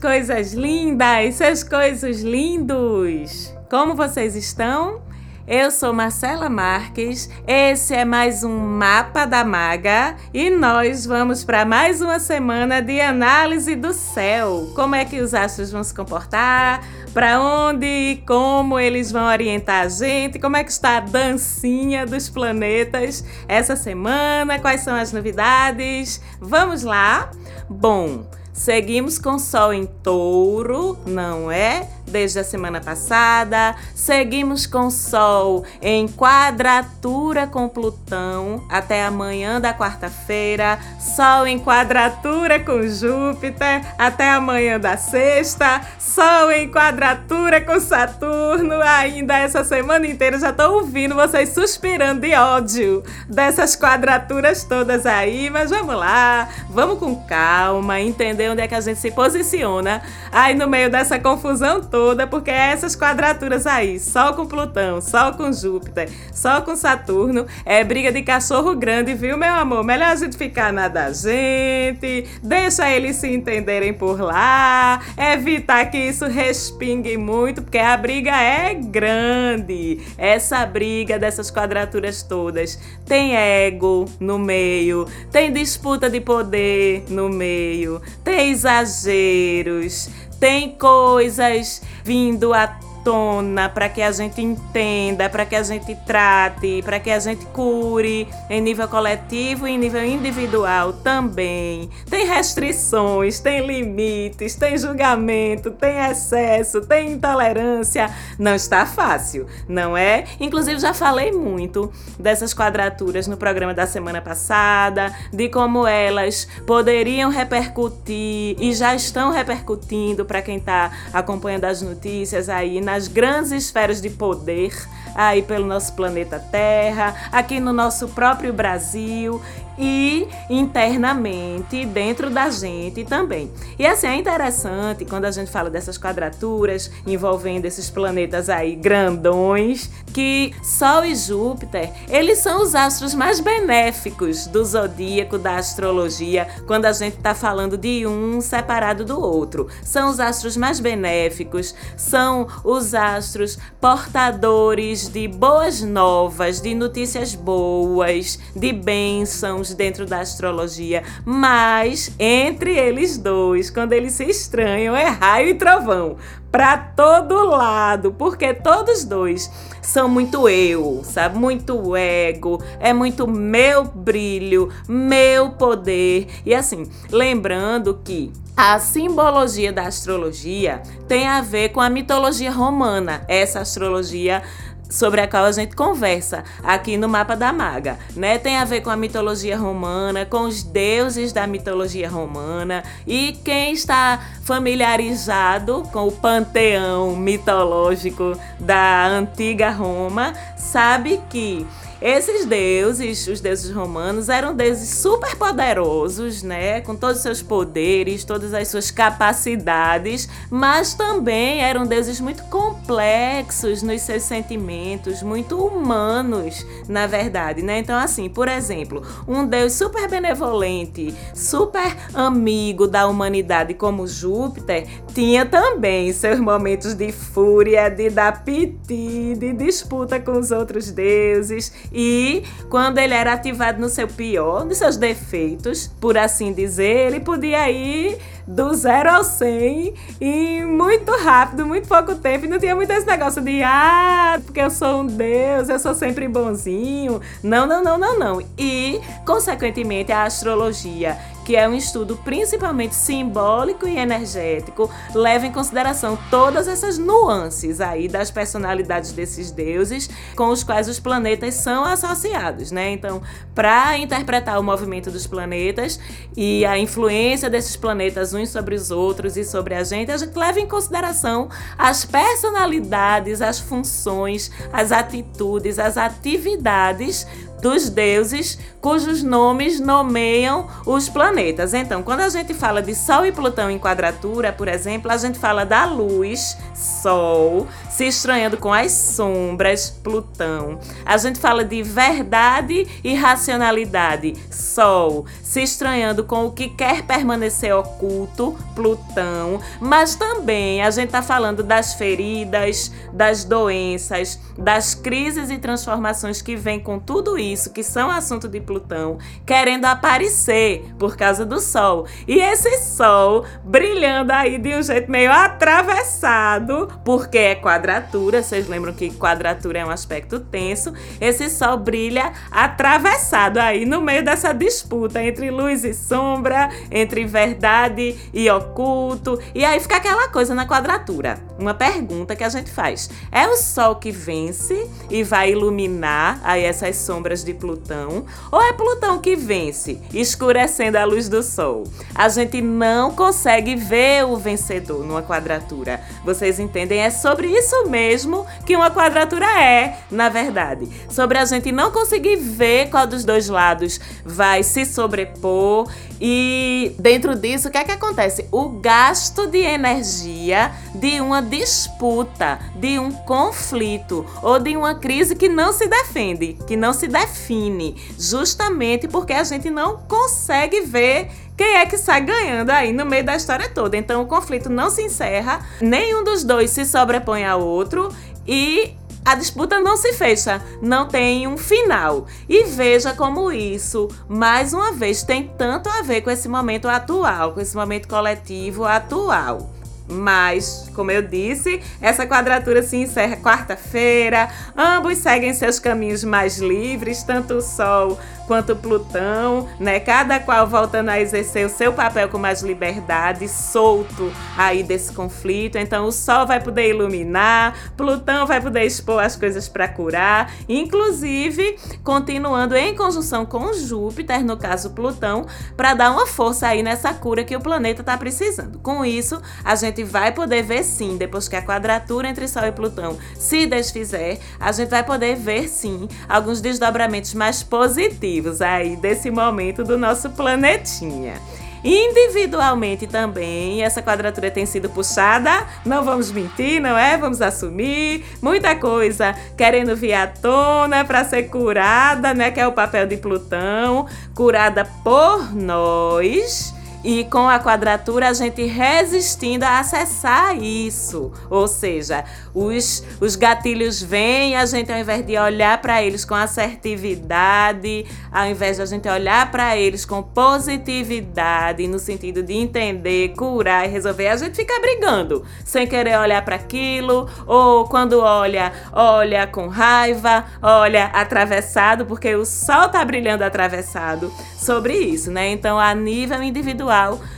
Coisas 0.00 0.54
lindas, 0.54 1.34
seus 1.34 1.62
coisas 1.62 2.22
lindos! 2.22 3.54
Como 3.68 3.94
vocês 3.94 4.34
estão? 4.34 5.02
Eu 5.46 5.70
sou 5.70 5.92
Marcela 5.92 6.48
Marques, 6.48 7.28
esse 7.46 7.94
é 7.94 8.02
mais 8.02 8.42
um 8.42 8.58
Mapa 8.58 9.26
da 9.26 9.44
Maga 9.44 10.16
e 10.32 10.48
nós 10.48 11.04
vamos 11.04 11.44
para 11.44 11.66
mais 11.66 12.00
uma 12.00 12.18
semana 12.18 12.80
de 12.80 12.98
análise 12.98 13.76
do 13.76 13.92
céu. 13.92 14.72
Como 14.74 14.94
é 14.94 15.04
que 15.04 15.20
os 15.20 15.34
astros 15.34 15.70
vão 15.70 15.84
se 15.84 15.94
comportar? 15.94 16.82
Para 17.12 17.38
onde 17.38 17.84
e 17.84 18.24
como 18.26 18.78
eles 18.78 19.12
vão 19.12 19.26
orientar 19.26 19.84
a 19.84 19.88
gente? 19.88 20.38
Como 20.38 20.56
é 20.56 20.64
que 20.64 20.70
está 20.70 20.96
a 20.96 21.00
dancinha 21.00 22.06
dos 22.06 22.26
planetas 22.26 23.22
essa 23.46 23.76
semana? 23.76 24.58
Quais 24.58 24.80
são 24.80 24.94
as 24.94 25.12
novidades? 25.12 26.22
Vamos 26.40 26.84
lá? 26.84 27.30
Bom, 27.68 28.24
Seguimos 28.52 29.18
com 29.18 29.38
Sol 29.38 29.72
em 29.72 29.86
Touro, 29.86 30.98
não 31.06 31.50
é? 31.50 31.88
Desde 32.06 32.40
a 32.40 32.44
semana 32.44 32.80
passada. 32.80 33.76
Seguimos 33.94 34.66
com 34.66 34.90
Sol 34.90 35.64
em 35.80 36.08
quadratura 36.08 37.46
com 37.46 37.68
Plutão 37.68 38.66
até 38.68 39.04
amanhã 39.04 39.60
da 39.60 39.72
quarta-feira. 39.72 40.78
Sol 40.98 41.46
em 41.46 41.58
quadratura 41.58 42.58
com 42.58 42.82
Júpiter 42.82 43.82
até 43.96 44.30
amanhã 44.30 44.78
da 44.80 44.96
sexta. 44.96 45.80
Sol 45.98 46.50
em 46.50 46.68
quadratura 46.68 47.60
com 47.60 47.78
Saturno 47.78 48.82
ainda 48.82 49.38
essa 49.38 49.62
semana 49.62 50.06
inteira. 50.06 50.38
Já 50.38 50.50
estou 50.50 50.80
ouvindo 50.80 51.14
vocês 51.14 51.50
suspirando 51.50 52.22
de 52.22 52.34
ódio 52.34 53.04
dessas 53.28 53.76
quadraturas 53.76 54.64
todas 54.64 55.06
aí. 55.06 55.48
Mas 55.48 55.70
vamos 55.70 55.94
lá, 55.94 56.48
vamos 56.68 56.98
com 56.98 57.14
calma, 57.14 58.00
entender 58.00 58.49
onde 58.50 58.62
é 58.62 58.68
que 58.68 58.74
a 58.74 58.80
gente 58.80 58.98
se 58.98 59.10
posiciona 59.10 60.02
aí 60.30 60.54
no 60.54 60.68
meio 60.68 60.90
dessa 60.90 61.18
confusão 61.18 61.80
toda, 61.80 62.26
porque 62.26 62.50
essas 62.50 62.96
quadraturas 62.96 63.66
aí, 63.66 63.98
Sol 63.98 64.34
com 64.34 64.46
Plutão, 64.46 65.00
Sol 65.00 65.32
com 65.32 65.52
Júpiter, 65.52 66.08
Sol 66.32 66.62
com 66.62 66.76
Saturno, 66.76 67.46
é 67.64 67.82
briga 67.82 68.12
de 68.12 68.22
cachorro 68.22 68.74
grande, 68.74 69.14
viu, 69.14 69.36
meu 69.36 69.54
amor? 69.54 69.84
Melhor 69.84 70.08
a 70.08 70.16
gente 70.16 70.36
ficar 70.36 70.72
na 70.72 70.88
da 70.88 71.12
gente, 71.12 72.26
deixa 72.42 72.90
eles 72.90 73.16
se 73.16 73.28
entenderem 73.28 73.92
por 73.92 74.20
lá, 74.20 75.00
evitar 75.16 75.86
que 75.90 75.98
isso 75.98 76.26
respingue 76.26 77.16
muito, 77.16 77.62
porque 77.62 77.78
a 77.78 77.96
briga 77.96 78.36
é 78.36 78.74
grande. 78.74 80.00
Essa 80.18 80.66
briga 80.66 81.18
dessas 81.18 81.50
quadraturas 81.50 82.22
todas 82.22 82.78
tem 83.06 83.36
ego 83.36 84.06
no 84.18 84.38
meio, 84.38 85.06
tem 85.30 85.52
disputa 85.52 86.08
de 86.08 86.20
poder 86.20 87.04
no 87.08 87.28
meio, 87.28 88.00
exageros, 88.30 90.08
tem 90.38 90.70
coisas 90.70 91.82
vindo 92.04 92.54
à 92.54 92.78
tona 93.04 93.68
para 93.68 93.88
que 93.88 94.02
a 94.02 94.12
gente 94.12 94.40
entenda, 94.40 95.28
para 95.28 95.44
que 95.44 95.56
a 95.56 95.62
gente 95.62 95.94
trate, 96.06 96.82
para 96.82 97.00
que 97.00 97.10
a 97.10 97.18
gente 97.18 97.44
cure 97.46 98.28
em 98.48 98.60
nível 98.60 98.88
coletivo 98.88 99.66
e 99.66 99.72
em 99.72 99.78
nível 99.78 100.04
individual 100.04 100.92
também. 100.92 101.88
Tem 102.08 102.26
restrições, 102.26 103.40
tem 103.40 103.66
limites, 103.66 104.54
tem 104.54 104.76
julgamento, 104.76 105.70
tem 105.70 105.98
excesso, 106.10 106.80
tem 106.82 107.12
intolerância. 107.12 108.10
Não 108.38 108.54
está 108.54 108.86
fácil, 108.86 109.46
não 109.68 109.96
é? 109.96 110.24
Inclusive 110.38 110.78
já 110.78 110.94
falei 110.94 111.32
muito 111.32 111.92
dessas 112.18 112.54
quadraturas 112.54 113.26
no 113.26 113.36
programa 113.36 113.74
da 113.74 113.86
semana 113.86 114.20
passada, 114.20 115.14
de 115.32 115.48
como 115.48 115.86
elas 115.86 116.46
poderiam 116.66 117.30
repercutir 117.30 118.56
e 118.58 118.72
já 118.74 118.94
estão 118.94 119.30
repercutindo 119.30 120.24
para 120.24 120.42
quem 120.42 120.56
está 120.56 120.90
acompanhando 121.12 121.64
as 121.64 121.82
notícias 121.82 122.48
aí 122.48 122.80
nas 122.90 123.06
grandes 123.06 123.52
esferas 123.52 124.00
de 124.00 124.10
poder 124.10 124.76
aí 125.14 125.42
pelo 125.42 125.64
nosso 125.64 125.92
planeta 125.92 126.40
Terra, 126.40 127.14
aqui 127.30 127.60
no 127.60 127.72
nosso 127.72 128.08
próprio 128.08 128.52
Brasil 128.52 129.40
e 129.80 130.28
internamente 130.50 131.86
dentro 131.86 132.28
da 132.28 132.50
gente 132.50 133.02
também. 133.02 133.50
E 133.78 133.86
assim 133.86 134.08
é 134.08 134.14
interessante 134.14 135.06
quando 135.06 135.24
a 135.24 135.30
gente 135.30 135.50
fala 135.50 135.70
dessas 135.70 135.96
quadraturas 135.96 136.90
envolvendo 137.06 137.64
esses 137.64 137.88
planetas 137.88 138.50
aí 138.50 138.76
grandões, 138.76 139.90
que 140.12 140.52
Sol 140.62 141.04
e 141.04 141.14
Júpiter, 141.14 141.90
eles 142.10 142.38
são 142.38 142.62
os 142.62 142.74
astros 142.74 143.14
mais 143.14 143.40
benéficos 143.40 144.46
do 144.46 144.62
zodíaco 144.62 145.38
da 145.38 145.56
astrologia, 145.56 146.46
quando 146.66 146.84
a 146.84 146.92
gente 146.92 147.16
está 147.16 147.34
falando 147.34 147.78
de 147.78 148.06
um 148.06 148.40
separado 148.42 149.02
do 149.02 149.18
outro. 149.18 149.68
São 149.82 150.10
os 150.10 150.20
astros 150.20 150.58
mais 150.58 150.78
benéficos, 150.78 151.74
são 151.96 152.46
os 152.62 152.92
astros 152.92 153.58
portadores 153.80 155.08
de 155.08 155.26
boas 155.26 155.80
novas, 155.80 156.60
de 156.60 156.74
notícias 156.74 157.34
boas, 157.34 158.38
de 158.54 158.72
bênçãos 158.72 159.69
dentro 159.74 160.06
da 160.06 160.20
astrologia, 160.20 161.02
mas 161.24 162.12
entre 162.18 162.76
eles 162.76 163.18
dois, 163.18 163.70
quando 163.70 163.92
eles 163.92 164.12
se 164.12 164.24
estranham, 164.24 164.96
é 164.96 165.06
raio 165.06 165.48
e 165.48 165.54
trovão 165.54 166.16
para 166.50 166.76
todo 166.76 167.46
lado, 167.46 168.12
porque 168.12 168.52
todos 168.52 169.04
dois 169.04 169.50
são 169.80 170.08
muito 170.08 170.48
eu, 170.48 171.02
sabe? 171.04 171.38
Muito 171.38 171.96
ego, 171.96 172.60
é 172.80 172.92
muito 172.92 173.26
meu 173.26 173.84
brilho, 173.84 174.68
meu 174.88 175.50
poder. 175.50 176.26
E 176.44 176.54
assim, 176.54 176.90
lembrando 177.10 178.00
que 178.04 178.32
a 178.56 178.78
simbologia 178.78 179.72
da 179.72 179.86
astrologia 179.86 180.82
tem 181.08 181.26
a 181.26 181.40
ver 181.40 181.70
com 181.70 181.80
a 181.80 181.88
mitologia 181.88 182.50
romana, 182.50 183.24
essa 183.26 183.60
astrologia 183.60 184.42
sobre 184.90 185.20
a 185.20 185.28
qual 185.28 185.44
a 185.44 185.52
gente 185.52 185.74
conversa 185.74 186.44
aqui 186.62 186.96
no 186.96 187.08
mapa 187.08 187.36
da 187.36 187.52
maga, 187.52 187.98
né? 188.16 188.38
Tem 188.38 188.56
a 188.56 188.64
ver 188.64 188.80
com 188.80 188.90
a 188.90 188.96
mitologia 188.96 189.56
romana, 189.56 190.26
com 190.26 190.42
os 190.42 190.62
deuses 190.62 191.32
da 191.32 191.46
mitologia 191.46 192.10
romana 192.10 192.82
e 193.06 193.38
quem 193.44 193.72
está 193.72 194.20
familiarizado 194.42 195.84
com 195.92 196.08
o 196.08 196.12
panteão 196.12 197.14
mitológico 197.16 198.36
da 198.58 199.06
antiga 199.06 199.70
Roma 199.70 200.34
sabe 200.56 201.20
que 201.30 201.66
esses 202.00 202.46
deuses, 202.46 203.26
os 203.26 203.40
deuses 203.40 203.70
romanos, 203.70 204.30
eram 204.30 204.54
deuses 204.54 204.88
super 204.88 205.36
poderosos, 205.36 206.42
né? 206.42 206.80
Com 206.80 206.96
todos 206.96 207.18
os 207.18 207.22
seus 207.22 207.42
poderes, 207.42 208.24
todas 208.24 208.54
as 208.54 208.68
suas 208.68 208.90
capacidades, 208.90 210.28
mas 210.50 210.94
também 210.94 211.60
eram 211.60 211.86
deuses 211.86 212.18
muito 212.20 212.42
complexos 212.44 213.82
nos 213.82 214.00
seus 214.00 214.22
sentimentos, 214.22 215.22
muito 215.22 215.58
humanos, 215.58 216.66
na 216.88 217.06
verdade, 217.06 217.60
né? 217.60 217.78
Então, 217.78 217.98
assim, 217.98 218.30
por 218.30 218.48
exemplo, 218.48 219.02
um 219.28 219.44
deus 219.44 219.74
super 219.74 220.08
benevolente, 220.08 221.14
super 221.34 221.94
amigo 222.14 222.86
da 222.86 223.06
humanidade, 223.06 223.74
como 223.74 224.06
Júpiter, 224.06 224.86
tinha 225.12 225.44
também 225.44 226.12
seus 226.12 226.40
momentos 226.40 226.94
de 226.94 227.12
fúria, 227.12 227.90
de 227.90 228.08
dar 228.08 228.42
piti, 228.42 229.34
de 229.36 229.52
disputa 229.52 230.18
com 230.18 230.38
os 230.38 230.50
outros 230.50 230.90
deuses 230.90 231.72
e 231.92 232.44
quando 232.68 232.98
ele 232.98 233.14
era 233.14 233.32
ativado 233.32 233.80
no 233.80 233.88
seu 233.88 234.06
pior, 234.06 234.64
nos 234.64 234.78
seus 234.78 234.96
defeitos, 234.96 235.88
por 236.00 236.16
assim 236.16 236.52
dizer, 236.52 237.08
ele 237.08 237.20
podia 237.20 237.70
ir 237.70 238.18
do 238.46 238.74
zero 238.74 239.10
ao 239.10 239.24
100 239.24 239.94
e 240.20 240.62
muito 240.64 241.10
rápido, 241.12 241.66
muito 241.66 241.86
pouco 241.86 242.14
tempo. 242.16 242.46
E 242.46 242.48
não 242.48 242.58
tinha 242.58 242.74
muito 242.74 242.90
esse 242.90 243.06
negócio 243.06 243.40
de, 243.40 243.62
ah, 243.62 244.40
porque 244.44 244.60
eu 244.60 244.70
sou 244.70 245.02
um 245.02 245.06
Deus, 245.06 245.68
eu 245.68 245.78
sou 245.78 245.94
sempre 245.94 246.26
bonzinho. 246.26 247.20
Não, 247.42 247.66
não, 247.66 247.82
não, 247.82 247.98
não, 247.98 248.18
não. 248.18 248.42
E, 248.58 249.00
consequentemente, 249.24 250.10
a 250.10 250.24
astrologia 250.24 251.16
que 251.50 251.56
é 251.56 251.68
um 251.68 251.74
estudo 251.74 252.16
principalmente 252.18 252.94
simbólico 252.94 253.84
e 253.84 253.98
energético, 253.98 254.88
leva 255.12 255.48
em 255.48 255.50
consideração 255.50 256.16
todas 256.30 256.68
essas 256.68 256.96
nuances 256.96 257.80
aí 257.80 258.06
das 258.06 258.30
personalidades 258.30 259.10
desses 259.10 259.50
deuses 259.50 260.08
com 260.36 260.50
os 260.50 260.62
quais 260.62 260.88
os 260.88 261.00
planetas 261.00 261.54
são 261.54 261.84
associados, 261.84 262.70
né? 262.70 262.92
Então, 262.92 263.20
para 263.52 263.98
interpretar 263.98 264.60
o 264.60 264.62
movimento 264.62 265.10
dos 265.10 265.26
planetas 265.26 265.98
e 266.36 266.64
a 266.64 266.78
influência 266.78 267.50
desses 267.50 267.74
planetas 267.74 268.32
uns 268.32 268.50
sobre 268.50 268.76
os 268.76 268.92
outros 268.92 269.36
e 269.36 269.42
sobre 269.42 269.74
a 269.74 269.82
gente, 269.82 270.12
a 270.12 270.16
gente 270.16 270.38
leva 270.38 270.60
em 270.60 270.68
consideração 270.68 271.48
as 271.76 272.04
personalidades, 272.04 273.42
as 273.42 273.58
funções, 273.58 274.52
as 274.72 274.92
atitudes, 274.92 275.80
as 275.80 275.96
atividades 275.96 277.26
dos 277.60 277.88
deuses 277.88 278.58
cujos 278.80 279.22
nomes 279.22 279.78
nomeiam 279.78 280.66
os 280.86 281.08
planetas. 281.08 281.74
Então, 281.74 282.02
quando 282.02 282.20
a 282.20 282.28
gente 282.28 282.54
fala 282.54 282.82
de 282.82 282.94
Sol 282.94 283.26
e 283.26 283.32
Plutão 283.32 283.70
em 283.70 283.78
quadratura, 283.78 284.52
por 284.52 284.68
exemplo, 284.68 285.10
a 285.10 285.16
gente 285.16 285.38
fala 285.38 285.64
da 285.64 285.84
luz, 285.84 286.56
Sol, 286.74 287.66
se 287.90 288.06
estranhando 288.06 288.56
com 288.56 288.72
as 288.72 288.90
sombras, 288.92 289.90
Plutão. 289.90 290.78
A 291.04 291.16
gente 291.18 291.38
fala 291.38 291.64
de 291.64 291.82
verdade 291.82 292.86
e 293.04 293.14
racionalidade, 293.14 294.34
Sol, 294.50 295.26
se 295.42 295.62
estranhando 295.62 296.24
com 296.24 296.46
o 296.46 296.52
que 296.52 296.68
quer 296.68 297.02
permanecer 297.02 297.74
oculto, 297.74 298.56
Plutão. 298.74 299.60
Mas 299.80 300.14
também 300.14 300.82
a 300.82 300.90
gente 300.90 301.06
está 301.06 301.20
falando 301.20 301.62
das 301.62 301.94
feridas, 301.94 302.90
das 303.12 303.44
doenças, 303.44 304.38
das 304.56 304.94
crises 304.94 305.50
e 305.50 305.58
transformações 305.58 306.40
que 306.40 306.56
vêm 306.56 306.80
com 306.80 306.98
tudo 306.98 307.36
isso, 307.36 307.49
que 307.72 307.82
são 307.82 308.10
assunto 308.10 308.48
de 308.48 308.60
Plutão, 308.60 309.18
querendo 309.44 309.86
aparecer 309.86 310.84
por 310.98 311.16
causa 311.16 311.44
do 311.44 311.60
Sol. 311.60 312.06
E 312.26 312.38
esse 312.38 312.78
Sol 312.78 313.44
brilhando 313.64 314.32
aí 314.32 314.58
de 314.58 314.74
um 314.74 314.82
jeito 314.82 315.10
meio 315.10 315.32
atravessado, 315.32 316.88
porque 317.04 317.38
é 317.38 317.54
quadratura, 317.54 318.42
vocês 318.42 318.68
lembram 318.68 318.92
que 318.92 319.10
quadratura 319.10 319.80
é 319.80 319.84
um 319.84 319.90
aspecto 319.90 320.40
tenso. 320.40 320.92
Esse 321.20 321.48
Sol 321.50 321.76
brilha 321.76 322.32
atravessado 322.50 323.58
aí 323.58 323.84
no 323.84 324.00
meio 324.00 324.24
dessa 324.24 324.52
disputa 324.52 325.22
entre 325.22 325.50
luz 325.50 325.84
e 325.84 325.92
sombra, 325.92 326.70
entre 326.90 327.24
verdade 327.24 328.16
e 328.32 328.50
oculto. 328.50 329.38
E 329.54 329.64
aí 329.64 329.80
fica 329.80 329.96
aquela 329.96 330.28
coisa 330.28 330.54
na 330.54 330.66
quadratura. 330.66 331.38
Uma 331.58 331.74
pergunta 331.74 332.36
que 332.36 332.44
a 332.44 332.48
gente 332.48 332.70
faz: 332.70 333.10
é 333.30 333.46
o 333.46 333.56
Sol 333.56 333.96
que 333.96 334.10
vence 334.10 334.88
e 335.10 335.22
vai 335.22 335.50
iluminar 335.52 336.40
aí 336.42 336.64
essas 336.64 336.96
sombras 336.96 337.39
de 337.44 337.54
Plutão? 337.54 338.24
Ou 338.50 338.62
é 338.62 338.72
Plutão 338.72 339.18
que 339.18 339.36
vence, 339.36 340.00
escurecendo 340.12 340.98
a 340.98 341.04
luz 341.04 341.28
do 341.28 341.42
Sol? 341.42 341.84
A 342.14 342.28
gente 342.28 342.60
não 342.60 343.12
consegue 343.12 343.74
ver 343.74 344.24
o 344.24 344.36
vencedor 344.36 345.04
numa 345.04 345.22
quadratura. 345.22 346.00
Vocês 346.24 346.58
entendem? 346.58 347.00
É 347.00 347.10
sobre 347.10 347.48
isso 347.48 347.88
mesmo 347.88 348.46
que 348.66 348.76
uma 348.76 348.90
quadratura 348.90 349.46
é, 349.62 349.98
na 350.10 350.28
verdade. 350.28 350.88
Sobre 351.08 351.38
a 351.38 351.44
gente 351.44 351.72
não 351.72 351.90
conseguir 351.90 352.36
ver 352.36 352.90
qual 352.90 353.06
dos 353.06 353.24
dois 353.24 353.48
lados 353.48 354.00
vai 354.24 354.62
se 354.62 354.84
sobrepor. 354.84 355.90
E 356.20 356.94
dentro 356.98 357.34
disso, 357.34 357.68
o 357.68 357.70
que 357.70 357.78
é 357.78 357.84
que 357.84 357.92
acontece? 357.92 358.46
O 358.52 358.68
gasto 358.68 359.46
de 359.46 359.58
energia 359.58 360.72
de 360.94 361.20
uma 361.20 361.40
disputa, 361.40 362.58
de 362.76 362.98
um 362.98 363.10
conflito 363.10 364.26
ou 364.42 364.58
de 364.58 364.76
uma 364.76 364.94
crise 364.94 365.34
que 365.34 365.48
não 365.48 365.72
se 365.72 365.86
defende, 365.86 366.58
que 366.66 366.76
não 366.76 366.92
se 366.92 367.08
define, 367.30 367.96
justamente 368.18 369.06
porque 369.06 369.32
a 369.32 369.44
gente 369.44 369.70
não 369.70 369.98
consegue 369.98 370.80
ver 370.82 371.30
quem 371.56 371.76
é 371.76 371.86
que 371.86 371.96
sai 371.96 372.20
ganhando 372.22 372.70
aí 372.70 372.92
no 372.92 373.06
meio 373.06 373.24
da 373.24 373.36
história 373.36 373.68
toda. 373.68 373.96
Então 373.96 374.22
o 374.22 374.26
conflito 374.26 374.68
não 374.68 374.90
se 374.90 375.02
encerra, 375.02 375.64
nenhum 375.80 376.24
dos 376.24 376.42
dois 376.42 376.70
se 376.70 376.84
sobrepõe 376.84 377.44
ao 377.44 377.60
outro 377.60 378.08
e 378.46 378.94
a 379.24 379.34
disputa 379.34 379.78
não 379.80 379.96
se 379.96 380.14
fecha, 380.14 380.62
não 380.82 381.06
tem 381.06 381.46
um 381.46 381.56
final. 381.56 382.26
E 382.48 382.64
veja 382.64 383.12
como 383.12 383.52
isso, 383.52 384.08
mais 384.28 384.72
uma 384.72 384.92
vez, 384.92 385.22
tem 385.22 385.46
tanto 385.58 385.88
a 385.88 386.02
ver 386.02 386.22
com 386.22 386.30
esse 386.30 386.48
momento 386.48 386.88
atual, 386.88 387.52
com 387.52 387.60
esse 387.60 387.76
momento 387.76 388.08
coletivo 388.08 388.84
atual. 388.84 389.70
Mas, 390.10 390.90
como 390.94 391.10
eu 391.10 391.22
disse, 391.22 391.80
essa 392.00 392.26
quadratura 392.26 392.82
se 392.82 392.96
encerra 392.96 393.36
quarta-feira. 393.36 394.48
Ambos 394.76 395.18
seguem 395.18 395.54
seus 395.54 395.78
caminhos 395.78 396.24
mais 396.24 396.58
livres, 396.58 397.22
tanto 397.22 397.54
o 397.54 397.62
Sol 397.62 398.18
quanto 398.50 398.74
Plutão, 398.74 399.68
né? 399.78 400.00
Cada 400.00 400.40
qual 400.40 400.66
voltando 400.66 401.08
a 401.08 401.20
exercer 401.20 401.64
o 401.64 401.68
seu 401.68 401.92
papel 401.92 402.28
com 402.28 402.36
mais 402.36 402.62
liberdade, 402.62 403.46
solto 403.46 404.32
aí 404.58 404.82
desse 404.82 405.12
conflito. 405.12 405.78
Então 405.78 406.06
o 406.06 406.10
Sol 406.10 406.48
vai 406.48 406.58
poder 406.58 406.90
iluminar, 406.90 407.92
Plutão 407.96 408.48
vai 408.48 408.60
poder 408.60 408.82
expor 408.82 409.22
as 409.22 409.36
coisas 409.36 409.68
para 409.68 409.86
curar, 409.86 410.52
inclusive 410.68 411.78
continuando 412.02 412.74
em 412.74 412.92
conjunção 412.92 413.46
com 413.46 413.72
Júpiter, 413.72 414.44
no 414.44 414.56
caso 414.56 414.90
Plutão, 414.90 415.46
para 415.76 415.94
dar 415.94 416.10
uma 416.10 416.26
força 416.26 416.66
aí 416.66 416.82
nessa 416.82 417.14
cura 417.14 417.44
que 417.44 417.54
o 417.54 417.60
planeta 417.60 418.02
está 418.02 418.18
precisando. 418.18 418.80
Com 418.80 419.04
isso, 419.04 419.40
a 419.64 419.76
gente 419.76 420.02
vai 420.02 420.32
poder 420.32 420.64
ver 420.64 420.82
sim, 420.82 421.16
depois 421.16 421.46
que 421.46 421.54
a 421.54 421.64
quadratura 421.64 422.28
entre 422.28 422.48
Sol 422.48 422.64
e 422.64 422.72
Plutão 422.72 423.16
se 423.36 423.64
desfizer, 423.64 424.40
a 424.58 424.72
gente 424.72 424.88
vai 424.88 425.04
poder 425.04 425.36
ver 425.36 425.68
sim 425.68 426.08
alguns 426.28 426.60
desdobramentos 426.60 427.32
mais 427.32 427.62
positivos 427.62 428.39
aí 428.60 428.96
desse 428.96 429.30
momento 429.30 429.84
do 429.84 429.98
nosso 429.98 430.30
planetinha. 430.30 431.34
Individualmente 431.82 433.06
também, 433.06 433.82
essa 433.82 434.02
quadratura 434.02 434.50
tem 434.50 434.66
sido 434.66 434.90
puxada, 434.90 435.66
não 435.84 436.04
vamos 436.04 436.30
mentir, 436.30 436.80
não 436.80 436.96
é? 436.96 437.16
Vamos 437.16 437.40
assumir. 437.40 438.24
Muita 438.42 438.76
coisa 438.76 439.34
querendo 439.56 439.96
vir 439.96 440.12
à 440.12 440.26
tona 440.26 441.04
para 441.04 441.24
ser 441.24 441.44
curada, 441.44 442.34
né? 442.34 442.50
Que 442.50 442.60
é 442.60 442.66
o 442.66 442.72
papel 442.72 443.06
de 443.06 443.16
Plutão, 443.16 444.06
curada 444.34 444.84
por 445.02 445.54
nós 445.54 446.74
e 447.02 447.24
com 447.24 447.48
a 447.48 447.58
quadratura 447.58 448.28
a 448.28 448.32
gente 448.32 448.64
resistindo 448.64 449.64
a 449.64 449.78
acessar 449.78 450.56
isso. 450.56 451.32
Ou 451.48 451.66
seja, 451.66 452.24
os, 452.54 453.04
os 453.20 453.36
gatilhos 453.36 454.02
vêm, 454.02 454.56
a 454.56 454.66
gente 454.66 454.92
ao 454.92 454.98
invés 454.98 455.24
de 455.24 455.38
olhar 455.38 455.80
para 455.80 456.02
eles 456.02 456.24
com 456.24 456.34
assertividade, 456.34 458.06
ao 458.30 458.46
invés 458.46 458.76
de 458.76 458.82
a 458.82 458.86
gente 458.86 459.08
olhar 459.08 459.50
para 459.50 459.76
eles 459.76 460.04
com 460.04 460.22
positividade, 460.22 461.86
no 461.86 461.98
sentido 461.98 462.42
de 462.42 462.54
entender, 462.54 463.30
curar 463.30 463.86
e 463.86 463.88
resolver, 463.88 464.28
a 464.28 464.36
gente 464.36 464.54
fica 464.54 464.78
brigando, 464.80 465.44
sem 465.64 465.86
querer 465.86 466.18
olhar 466.18 466.44
para 466.44 466.56
aquilo, 466.56 467.28
ou 467.46 467.86
quando 467.86 468.20
olha, 468.20 468.72
olha 468.92 469.46
com 469.46 469.68
raiva, 469.68 470.44
olha 470.60 471.06
atravessado, 471.06 472.04
porque 472.04 472.34
o 472.34 472.44
sol 472.44 472.88
tá 472.88 473.04
brilhando 473.04 473.44
atravessado 473.44 474.32
sobre 474.58 474.94
isso, 474.94 475.30
né? 475.30 475.48
Então, 475.50 475.78
a 475.78 475.94
nível 475.94 476.42
individual 476.42 476.89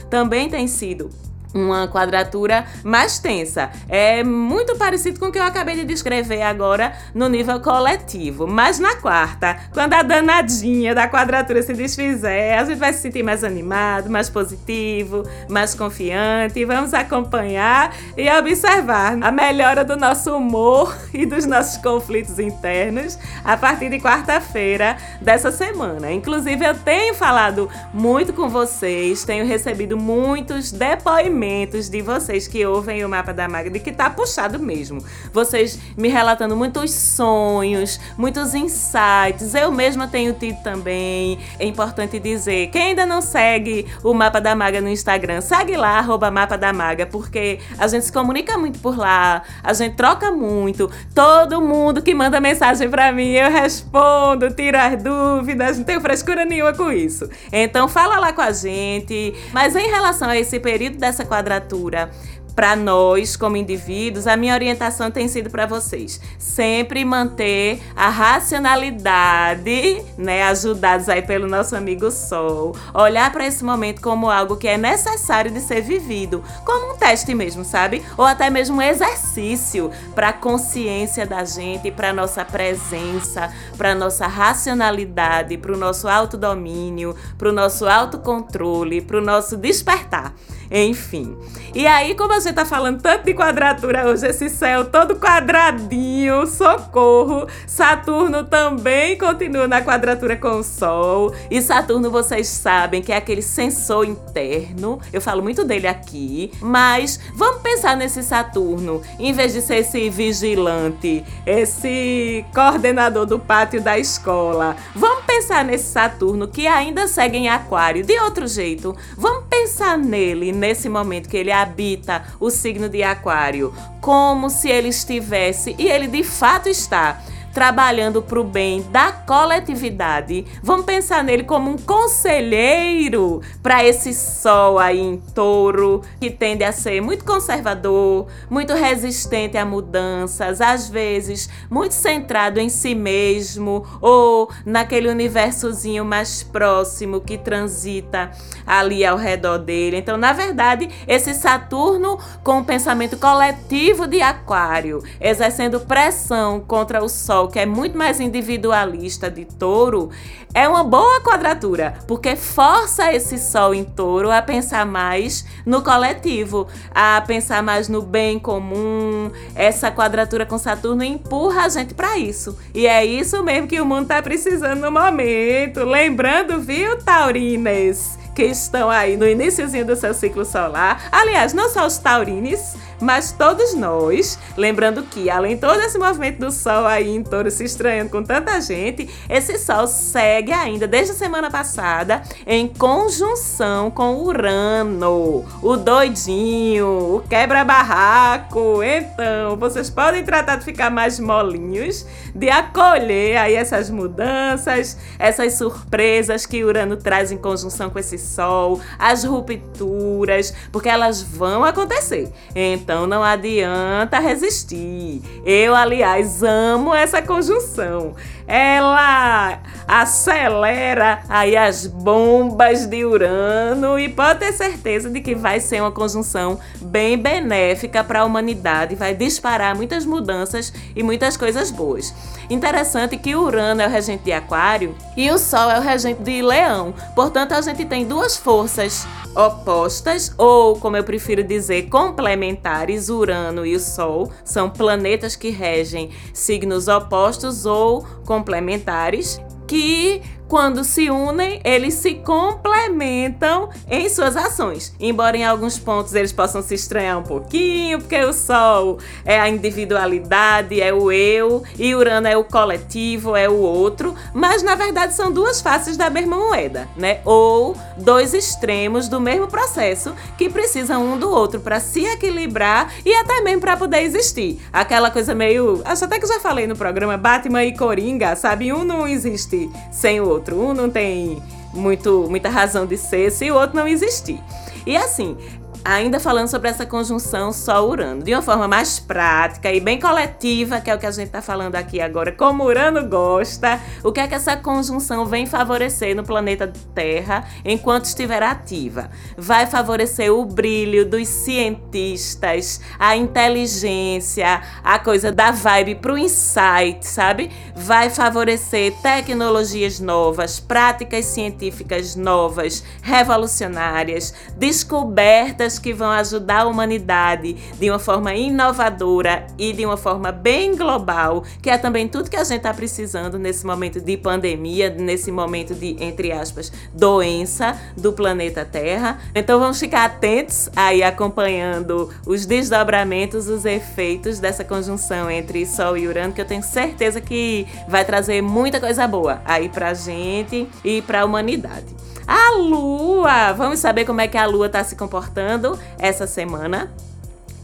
também 0.09 0.49
tem 0.49 0.67
sido 0.67 1.11
uma 1.55 1.89
quadratura 1.89 2.65
mais 2.83 3.19
tensa. 3.19 3.71
É 3.89 4.25
muito 4.25 4.77
parecido 4.77 5.19
com 5.21 5.27
o 5.27 5.33
que 5.33 5.39
eu 5.39 5.45
acabei 5.45 5.77
de 5.77 5.85
descrever 5.85 6.43
agora 6.43 6.93
no 7.15 7.29
nível 7.29 7.61
coletivo. 7.61 8.47
Mas 8.47 8.79
na 8.79 8.97
quarta, 8.97 9.59
quando 9.73 9.95
a 9.95 10.03
danadinha 10.03 10.95
da 10.95 11.09
quadratura 11.09 11.63
se 11.63 11.75
desfizer, 11.75 12.59
a 12.59 12.65
gente 12.65 12.79
vai 12.79 12.93
se 12.93 13.01
sentir 13.01 13.23
mais 13.23 13.45
animado, 13.45 14.11
mais 14.11 14.31
positivo, 14.31 15.25
mais 15.49 15.75
confiante. 15.75 16.65
Vamos 16.65 16.95
acompanhar 16.95 17.95
e 18.17 18.31
observar 18.31 19.19
a 19.21 19.31
melhora 19.31 19.85
do 19.85 19.97
nosso 19.97 20.35
humor 20.35 20.97
e 21.13 21.27
dos 21.27 21.45
nossos 21.45 21.77
conflitos 21.83 22.39
internos 22.39 23.19
a 23.45 23.57
partir 23.57 23.91
de 23.91 23.99
quarta-feira 23.99 24.97
dessa 25.21 25.51
semana. 25.51 26.13
Inclusive, 26.13 26.65
eu 26.65 26.75
tenho 26.75 27.15
falado 27.15 27.69
muito 27.93 28.33
com 28.33 28.49
vocês, 28.49 29.25
tenho 29.25 29.47
recebido 29.47 29.97
muitos 29.97 30.73
depoimentos 30.73 31.42
depoimentos 31.43 31.89
de 31.89 32.01
vocês 32.01 32.47
que 32.47 32.65
ouvem 32.65 33.05
o 33.05 33.09
mapa 33.09 33.33
da 33.33 33.49
Maga 33.49 33.69
de 33.69 33.81
que 33.81 33.91
tá 33.91 34.09
puxado 34.09 34.61
mesmo. 34.61 35.05
Vocês 35.33 35.77
me 35.97 36.09
relatando 36.09 36.57
muitos 36.57 36.93
sonhos, 36.93 37.99
muitos 38.17 38.55
insights. 38.55 39.53
Eu 39.53 39.73
mesma 39.73 40.07
tenho 40.07 40.33
tido 40.35 40.63
também. 40.63 41.41
É 41.59 41.67
importante 41.67 42.21
dizer, 42.21 42.69
quem 42.69 42.91
ainda 42.91 43.05
não 43.05 43.21
segue 43.21 43.87
o 44.05 44.15
mapa 44.15 44.41
da 44.41 44.55
Maga 44.55 44.81
no 44.81 44.89
Instagram, 44.89 45.41
segue 45.41 45.77
lá, 45.77 45.99
arroba 45.99 46.31
mapa 46.31 46.57
da 46.57 46.73
Maga, 46.73 47.07
porque 47.07 47.59
a 47.77 47.89
gente 47.89 48.05
se 48.05 48.13
comunica 48.13 48.57
muito 48.57 48.79
por 48.79 48.97
lá, 48.97 49.43
a 49.65 49.73
gente 49.73 49.97
troca 49.97 50.31
muito. 50.31 50.89
Todo 51.13 51.61
mundo 51.61 52.03
que 52.03 52.15
manda 52.15 52.41
mensagem 52.41 52.89
para 52.89 53.11
mim, 53.11 53.33
eu 53.33 53.51
respondo, 53.51 54.49
tiro 54.55 54.79
as 54.79 55.03
dúvidas, 55.03 55.77
não 55.77 55.85
tenho 55.85 56.01
frescura 56.01 56.45
nenhuma 56.45 56.73
com 56.73 56.93
isso. 56.93 57.29
Então 57.53 57.89
fala 57.89 58.21
lá 58.21 58.33
com 58.33 58.43
a 58.43 58.53
gente. 58.53 59.35
Mas 59.53 59.75
em 59.75 59.89
relação 59.89 60.29
a 60.29 60.37
esse 60.37 60.61
período 60.61 60.99
dessa 60.99 61.25
quadratura 61.33 62.11
para 62.55 62.77
nós 62.77 63.35
como 63.35 63.57
indivíduos, 63.57 64.27
a 64.27 64.37
minha 64.37 64.55
orientação 64.55 65.11
tem 65.11 65.27
sido 65.27 65.51
para 65.51 65.67
vocês 65.67 66.21
sempre 66.39 67.05
manter 67.05 67.81
a 67.97 68.09
racionalidade, 68.09 70.03
né, 70.19 70.43
ajudados 70.45 71.09
aí 71.09 71.23
pelo 71.23 71.49
nosso 71.49 71.75
amigo 71.75 72.11
Sol, 72.11 72.77
olhar 72.93 73.33
para 73.33 73.47
esse 73.47 73.65
momento 73.65 74.03
como 74.03 74.31
algo 74.31 74.57
que 74.57 74.69
é 74.69 74.77
necessário 74.77 75.51
de 75.51 75.61
ser 75.61 75.81
vivido, 75.81 76.45
como 76.65 76.93
um 76.93 76.97
teste 76.97 77.35
mesmo, 77.35 77.65
sabe? 77.65 78.03
Ou 78.19 78.25
até 78.25 78.51
mesmo 78.51 78.77
um 78.77 78.83
exercício 78.83 79.91
para 80.15 80.29
a 80.29 80.33
consciência 80.33 81.27
da 81.27 81.45
gente, 81.45 81.91
para 81.91 82.13
nossa 82.13 82.45
presença, 82.45 83.51
para 83.79 83.95
nossa 83.95 84.27
racionalidade, 84.27 85.57
para 85.57 85.73
o 85.73 85.77
nosso 85.77 86.09
autodomínio, 86.09 87.17
para 87.39 87.49
o 87.49 87.53
nosso 87.53 87.89
autocontrole, 87.89 89.01
para 89.01 89.19
o 89.19 89.23
nosso 89.23 89.57
despertar. 89.57 90.35
Enfim. 90.73 91.37
E 91.75 91.87
aí, 91.87 92.15
como 92.15 92.33
a 92.33 92.41
gente 92.41 92.55
tá 92.55 92.65
falando 92.65 93.03
tanto 93.03 93.25
de 93.25 93.35
quadratura 93.35 94.07
hoje, 94.09 94.27
esse 94.27 94.49
céu 94.49 94.87
todo 94.87 95.17
quadradinho, 95.17 96.47
socorro. 96.47 97.47
Saturno 97.67 98.45
também 98.45 99.19
continua 99.19 99.69
na 99.69 99.83
quadratura 99.83 100.37
com 100.37 100.61
o 100.61 100.63
Sol. 100.63 101.35
E 101.51 101.61
Saturno, 101.61 102.11
vocês 102.11 102.47
sabem 102.47 103.03
que 103.03 103.13
é 103.13 103.17
aquele 103.17 103.43
sensor 103.43 104.07
interno. 104.07 104.99
Eu 105.13 105.21
falo 105.21 105.43
muito 105.43 105.63
dele 105.65 105.87
aqui. 105.87 106.51
Mas 106.61 107.21
vamos 107.35 107.61
pensar 107.61 107.97
nesse 107.97 108.23
Saturno. 108.23 109.03
Em 109.19 109.33
vez 109.33 109.53
de 109.53 109.61
ser 109.61 109.77
esse 109.77 110.09
vigilante, 110.09 111.23
esse 111.47 112.45
coordenador 112.55 113.27
do 113.27 113.39
pátio 113.39 113.83
da 113.83 113.99
escola. 113.99 114.75
Vamos 114.95 115.25
pensar 115.27 115.65
nesse 115.65 115.93
Saturno 115.93 116.49
que 116.49 116.67
ainda 116.67 117.07
segue 117.07 117.37
em 117.37 117.49
Aquário 117.49 118.05
de 118.05 118.19
outro 118.21 118.47
jeito. 118.47 118.97
Vamos 119.17 119.45
pensar 119.51 119.99
nele 119.99 120.62
nesse 120.63 120.89
momento 120.89 121.29
que 121.29 121.37
ele 121.37 121.51
habita 121.51 122.23
o 122.39 122.49
signo 122.49 122.89
de 122.89 123.03
Aquário, 123.03 123.75
como 124.01 124.49
se 124.49 124.71
ele 124.71 124.89
estivesse, 124.89 125.75
e 125.77 125.89
ele 125.89 126.07
de 126.07 126.23
fato 126.23 126.69
está 126.69 127.21
trabalhando 127.53 128.23
para 128.23 128.41
o 128.41 128.45
bem 128.45 128.83
da 128.91 129.13
coletividade. 129.13 130.45
Vamos 130.63 130.87
pensar 130.87 131.23
nele 131.23 131.45
como 131.45 131.71
um 131.71 131.77
conselheiro 131.77 133.41
para 133.63 133.85
esse 133.85 134.15
sol 134.15 134.79
aí 134.79 134.99
em 134.99 135.17
touro, 135.35 136.03
que 136.21 136.31
tende 136.31 136.65
a 136.65 136.73
ser 136.73 137.01
muito 137.01 137.25
conservador, 137.25 138.27
muito 138.49 138.73
resistente 138.75 139.57
a 139.57 139.65
mudanças, 139.65 140.61
às 140.61 140.89
vezes 140.89 141.49
muito 141.71 141.93
centrado 141.93 142.59
em 142.59 142.69
si 142.69 142.95
mesmo 142.95 143.85
ou 144.01 144.51
naquele 144.65 145.09
universozinho 145.09 146.05
mais 146.05 146.43
próximo 146.43 147.21
que 147.21 147.37
transita 147.37 148.31
ali 148.67 149.05
ao 149.05 149.17
redor 149.17 149.59
dele. 149.59 149.99
Então, 149.99 150.17
na 150.17 150.33
verdade, 150.33 150.89
esse 151.07 151.35
Saturno 151.35 152.19
com 152.43 152.61
o 152.61 152.65
pensamento 152.65 153.17
coletivo 153.17 154.07
de 154.07 154.21
Aquário, 154.23 155.03
exercendo 155.21 155.81
pressão 155.81 156.61
contra 156.61 157.03
o 157.03 157.09
Sol 157.09 157.42
Sol, 157.43 157.49
que 157.49 157.59
é 157.59 157.67
muito 157.67 157.97
mais 157.99 158.21
individualista 158.21 159.31
de 159.31 159.45
touro, 159.45 160.11
é 160.55 160.69
uma 160.69 160.85
boa 160.85 161.21
quadratura, 161.23 161.95
porque 162.07 162.37
força 162.37 163.13
esse 163.13 163.39
Sol 163.39 163.75
em 163.75 163.85
touro 163.85 164.31
a 164.31 164.41
pensar 164.41 164.87
mais 164.87 165.45
no 165.67 165.83
coletivo, 165.83 166.69
a 166.95 167.21
pensar 167.27 167.63
mais 167.63 167.89
no 167.89 168.03
bem 168.03 168.39
comum. 168.39 169.31
Essa 169.55 169.91
quadratura 169.91 170.47
com 170.47 170.59
Saturno 170.59 171.03
empurra 171.03 171.65
a 171.65 171.69
gente 171.69 171.95
para 171.95 172.19
isso. 172.19 172.59
E 172.75 172.87
é 172.87 173.05
isso 173.05 173.43
mesmo 173.43 173.67
que 173.67 173.81
o 173.81 173.87
mundo 173.87 174.03
está 174.03 174.23
precisando 174.23 174.81
no 174.81 174.91
momento. 174.91 175.85
Lembrando, 175.85 176.61
viu, 176.61 176.99
Taurines? 176.99 178.23
que 178.35 178.45
estão 178.45 178.89
aí 178.89 179.15
no 179.15 179.29
iníciozinho 179.29 179.85
do 179.85 179.95
seu 179.95 180.15
ciclo 180.15 180.45
solar. 180.45 181.03
Aliás, 181.13 181.53
não 181.53 181.69
só 181.69 181.87
os 181.87 181.99
taurines, 181.99 182.77
mas 183.03 183.33
todos 183.33 183.75
nós, 183.75 184.39
lembrando 184.57 185.03
que 185.03 185.29
além 185.29 185.57
de 185.57 185.61
todo 185.61 185.81
esse 185.81 185.99
movimento 185.99 186.39
do 186.39 186.53
Sol 186.53 186.87
aí 186.87 187.15
em 187.15 187.23
touro 187.23 187.51
se 187.51 187.65
estranhando 187.65 188.11
com 188.11 188.23
tanta 188.23 188.61
gente, 188.61 189.11
esse 189.29 189.59
Sol 189.59 189.87
segue 189.87 190.53
ainda 190.53 190.87
desde 190.87 191.13
a 191.13 191.15
semana 191.15 191.51
passada 191.51 192.23
em 192.47 192.69
conjunção 192.69 193.91
com 193.91 194.23
Urano, 194.23 195.45
o 195.61 195.77
doidinho, 195.77 197.17
o 197.17 197.25
quebra-barraco. 197.29 198.83
Então, 198.83 199.57
vocês 199.57 199.91
podem 199.91 200.23
tratar 200.23 200.57
de 200.57 200.65
ficar 200.65 200.91
mais 200.91 201.19
molinhos, 201.19 202.07
de 202.35 202.49
acolher 202.49 203.37
aí 203.37 203.55
essas 203.55 203.91
mudanças, 203.91 204.97
essas 205.19 205.55
surpresas 205.55 206.47
que 206.47 206.63
Urano 206.63 206.97
traz 206.97 207.33
em 207.33 207.37
conjunção 207.37 207.91
com 207.91 207.99
esse 207.99 208.17
Sol, 208.17 208.81
as 208.99 209.25
rupturas, 209.25 210.55
porque 210.71 210.89
elas 210.89 211.21
vão 211.21 211.65
acontecer. 211.65 212.31
Então, 212.55 212.92
então 212.93 213.07
não 213.07 213.25
adianta 213.25 214.19
resistir. 214.19 215.23
Eu, 215.47 215.75
aliás, 215.75 216.43
amo 216.43 216.95
essa 216.95 217.23
conjunção. 217.23 218.15
Ela 218.47 219.61
acelera 219.89 221.23
aí 221.27 221.57
as 221.57 221.87
bombas 221.87 222.85
de 222.85 223.03
Urano 223.03 223.99
e 223.99 224.11
pode 224.11 224.41
ter 224.41 224.53
certeza 224.53 225.09
de 225.09 225.23
que 225.23 225.35
vai 225.35 225.59
ser 225.59 225.81
uma 225.81 225.91
conjunção 225.91 226.61
bem 226.83 227.17
benéfica 227.17 228.05
para 228.05 228.21
a 228.21 228.25
humanidade, 228.27 228.95
vai 228.95 229.15
disparar 229.15 229.75
muitas 229.75 230.05
mudanças 230.05 230.71
e 230.95 231.03
muitas 231.03 231.35
coisas 231.35 231.71
boas. 231.71 232.13
Interessante 232.51 233.17
que 233.17 233.35
Urano 233.35 233.81
é 233.81 233.87
o 233.87 233.91
regente 233.91 234.25
de 234.25 234.33
Aquário 234.33 234.95
e 235.17 235.31
o 235.31 235.39
Sol 235.39 235.71
é 235.71 235.79
o 235.79 235.83
regente 235.83 236.23
de 236.23 236.43
Leão. 236.43 236.93
Portanto, 237.15 237.53
a 237.53 237.61
gente 237.63 237.87
tem 237.87 238.05
duas 238.05 238.37
forças 238.37 239.07
opostas, 239.35 240.35
ou 240.37 240.77
como 240.77 240.97
eu 240.97 241.05
prefiro 241.05 241.43
dizer, 241.43 241.89
complementares. 241.89 242.72
Urano 243.09 243.67
e 243.67 243.77
o 243.77 243.81
Sol 243.81 244.31
são 244.45 244.71
planetas 244.71 245.37
que 245.37 245.51
regem 245.51 246.11
signos 246.33 246.89
opostos 246.89 247.67
ou 247.67 248.03
complementares 248.25 249.41
que 249.67 250.23
quando 250.53 250.85
se 250.85 251.09
unem, 251.09 251.63
eles 251.65 251.95
se 251.95 252.13
complementam 252.17 253.71
em 253.91 254.07
suas 254.11 254.37
ações. 254.37 254.95
Embora 255.01 255.35
em 255.35 255.47
alguns 255.47 255.79
pontos 255.79 256.15
eles 256.15 256.31
possam 256.31 256.61
se 256.61 256.75
estranhar 256.75 257.19
um 257.19 257.23
pouquinho, 257.23 257.99
porque 257.99 258.23
o 258.23 258.35
Sol 258.35 258.99
é 259.25 259.41
a 259.41 259.49
individualidade, 259.49 260.79
é 260.79 260.93
o 260.93 261.11
eu, 261.11 261.63
e 261.79 261.95
Urano 261.95 262.29
é 262.29 262.37
o 262.37 262.45
coletivo, 262.45 263.35
é 263.35 263.49
o 263.49 263.55
outro, 263.55 264.15
mas 264.35 264.63
na 264.63 264.75
verdade 264.75 265.15
são 265.15 265.33
duas 265.33 265.63
faces 265.63 265.97
da 265.97 266.11
mesma 266.11 266.37
moeda, 266.37 266.87
né? 266.99 267.21
Ou 267.25 267.75
dois 267.97 268.35
extremos 268.35 269.09
do 269.09 269.19
mesmo 269.19 269.49
processo 269.49 270.15
que 270.37 270.51
precisam 270.51 271.15
um 271.15 271.19
do 271.19 271.31
outro 271.31 271.61
para 271.61 271.81
se 271.81 272.05
equilibrar 272.05 272.93
e 273.07 273.15
até 273.15 273.41
mesmo 273.41 273.63
para 273.63 273.75
poder 273.75 274.03
existir. 274.03 274.61
Aquela 274.71 275.11
coisa 275.11 275.35
meio, 275.35 275.81
acho 275.83 276.05
até 276.05 276.19
que 276.19 276.27
já 276.27 276.41
falei 276.41 276.67
no 276.67 276.77
programa 276.77 277.17
Batman 277.17 277.65
e 277.65 277.75
Coringa, 277.75 278.37
sabe? 278.37 278.71
Um 278.71 278.85
não 278.85 279.09
existe 279.09 279.71
sem 279.91 280.21
o 280.21 280.29
outro 280.29 280.42
outro. 280.43 280.61
Um 280.61 280.75
não 280.75 280.91
tem 280.91 281.41
muito, 281.73 282.27
muita 282.29 282.49
razão 282.49 282.85
de 282.85 282.99
ser 282.99 283.31
se 283.31 283.51
o 283.51 283.55
outro 283.55 283.77
não 283.77 283.87
existir. 283.87 284.41
E 284.85 284.97
assim, 284.97 285.37
ainda 285.85 286.21
falando 286.21 286.49
sobre 286.49 286.69
essa 286.69 286.87
conjunção 286.87 287.53
Sol-Urano, 287.53 288.23
de 288.23 288.33
uma 288.33 288.43
forma 288.43 288.69
mais 288.69 288.99
prática 288.99 289.73
e 289.73 289.81
bem 289.81 289.99
coletiva, 289.99 290.81
que 290.81 290.91
é 290.91 290.95
o 290.95 290.99
que 290.99 291.07
a 291.07 291.11
gente 291.11 291.27
está 291.27 291.43
falando 291.43 291.75
aqui 291.75 292.01
agora, 292.01 292.33
como 292.33 292.65
Urano 292.65 293.09
gosta, 293.09 293.81
o 294.03 294.13
que 294.13 294.21
é 294.21 294.29
que 294.29 294.35
essa 294.35 294.57
conjunção 294.57 295.27
vem 295.27 295.47
favorecer 295.47 296.15
no 296.15 296.23
planeta 296.23 296.73
Terra 296.95 297.45
enquanto 297.65 298.05
estiver 298.05 298.43
ativa? 298.43 299.11
Vai 299.37 299.67
favorecer 299.67 300.33
o 300.33 300.45
brilho 300.45 301.05
dos 301.05 301.27
cientistas, 301.29 302.81
a 302.99 303.17
inteligência, 303.17 304.63
a 304.85 304.99
coisa 304.99 305.33
da 305.33 305.51
vibe 305.51 305.97
para 305.97 306.13
o 306.13 306.19
insight, 306.19 307.07
sabe? 307.07 307.51
Vai 307.75 308.11
favorecer 308.11 308.93
tecnologias 309.03 309.99
novas, 309.99 310.61
práticas 310.61 311.25
científicas 311.27 312.15
novas, 312.15 312.85
revolucionárias, 313.03 314.35
descobertas 314.57 315.72
que 315.79 315.93
vão 315.93 316.11
ajudar 316.11 316.61
a 316.61 316.67
humanidade 316.67 317.55
de 317.79 317.91
uma 317.91 317.99
forma 317.99 318.35
inovadora 318.35 319.47
e 319.59 319.73
de 319.73 319.85
uma 319.85 319.97
forma 319.97 320.33
bem 320.33 320.77
global, 320.77 321.45
que 321.61 321.71
é 321.71 321.79
também 321.79 322.09
tudo 322.09 322.31
que 322.31 322.37
a 322.37 322.45
gente 322.45 322.59
está 322.59 322.73
precisando 322.73 323.39
nesse 323.39 323.67
momento 323.67 324.01
de 324.01 324.17
pandemia, 324.17 324.91
nesse 324.91 325.31
momento 325.31 325.75
de, 325.75 325.97
entre 326.03 326.33
aspas, 326.33 326.73
doença 326.93 327.77
do 327.97 328.13
planeta 328.13 328.65
Terra. 328.65 329.19
Então 329.35 329.59
vamos 329.59 329.79
ficar 329.79 330.05
atentos 330.05 330.69
aí 330.75 331.03
acompanhando 331.03 332.11
os 332.27 332.47
desdobramentos, 332.47 333.49
os 333.49 333.65
efeitos 333.65 334.39
dessa 334.39 334.65
conjunção 334.65 335.31
entre 335.31 335.67
Sol 335.67 335.97
e 335.97 336.07
Urano, 336.07 336.33
que 336.33 336.41
eu 336.41 336.47
tenho 336.47 336.63
certeza 336.63 337.21
que 337.21 337.67
vai 337.89 338.05
trazer 338.05 338.43
muita 338.43 338.81
coisa 338.81 339.07
boa 339.07 339.43
aí 339.45 339.69
pra 339.69 339.95
gente 339.95 340.69
e 340.85 341.03
pra 341.03 341.25
humanidade. 341.25 342.03
A 342.27 342.57
lua! 342.57 343.53
Vamos 343.53 343.81
saber 343.81 344.05
como 344.05 344.21
é 344.21 344.29
que 344.29 344.39
a 344.39 344.47
lua 344.47 344.67
está 344.67 344.83
se 344.85 344.95
comportando 344.95 345.62
essa 345.99 346.27
semana? 346.27 346.91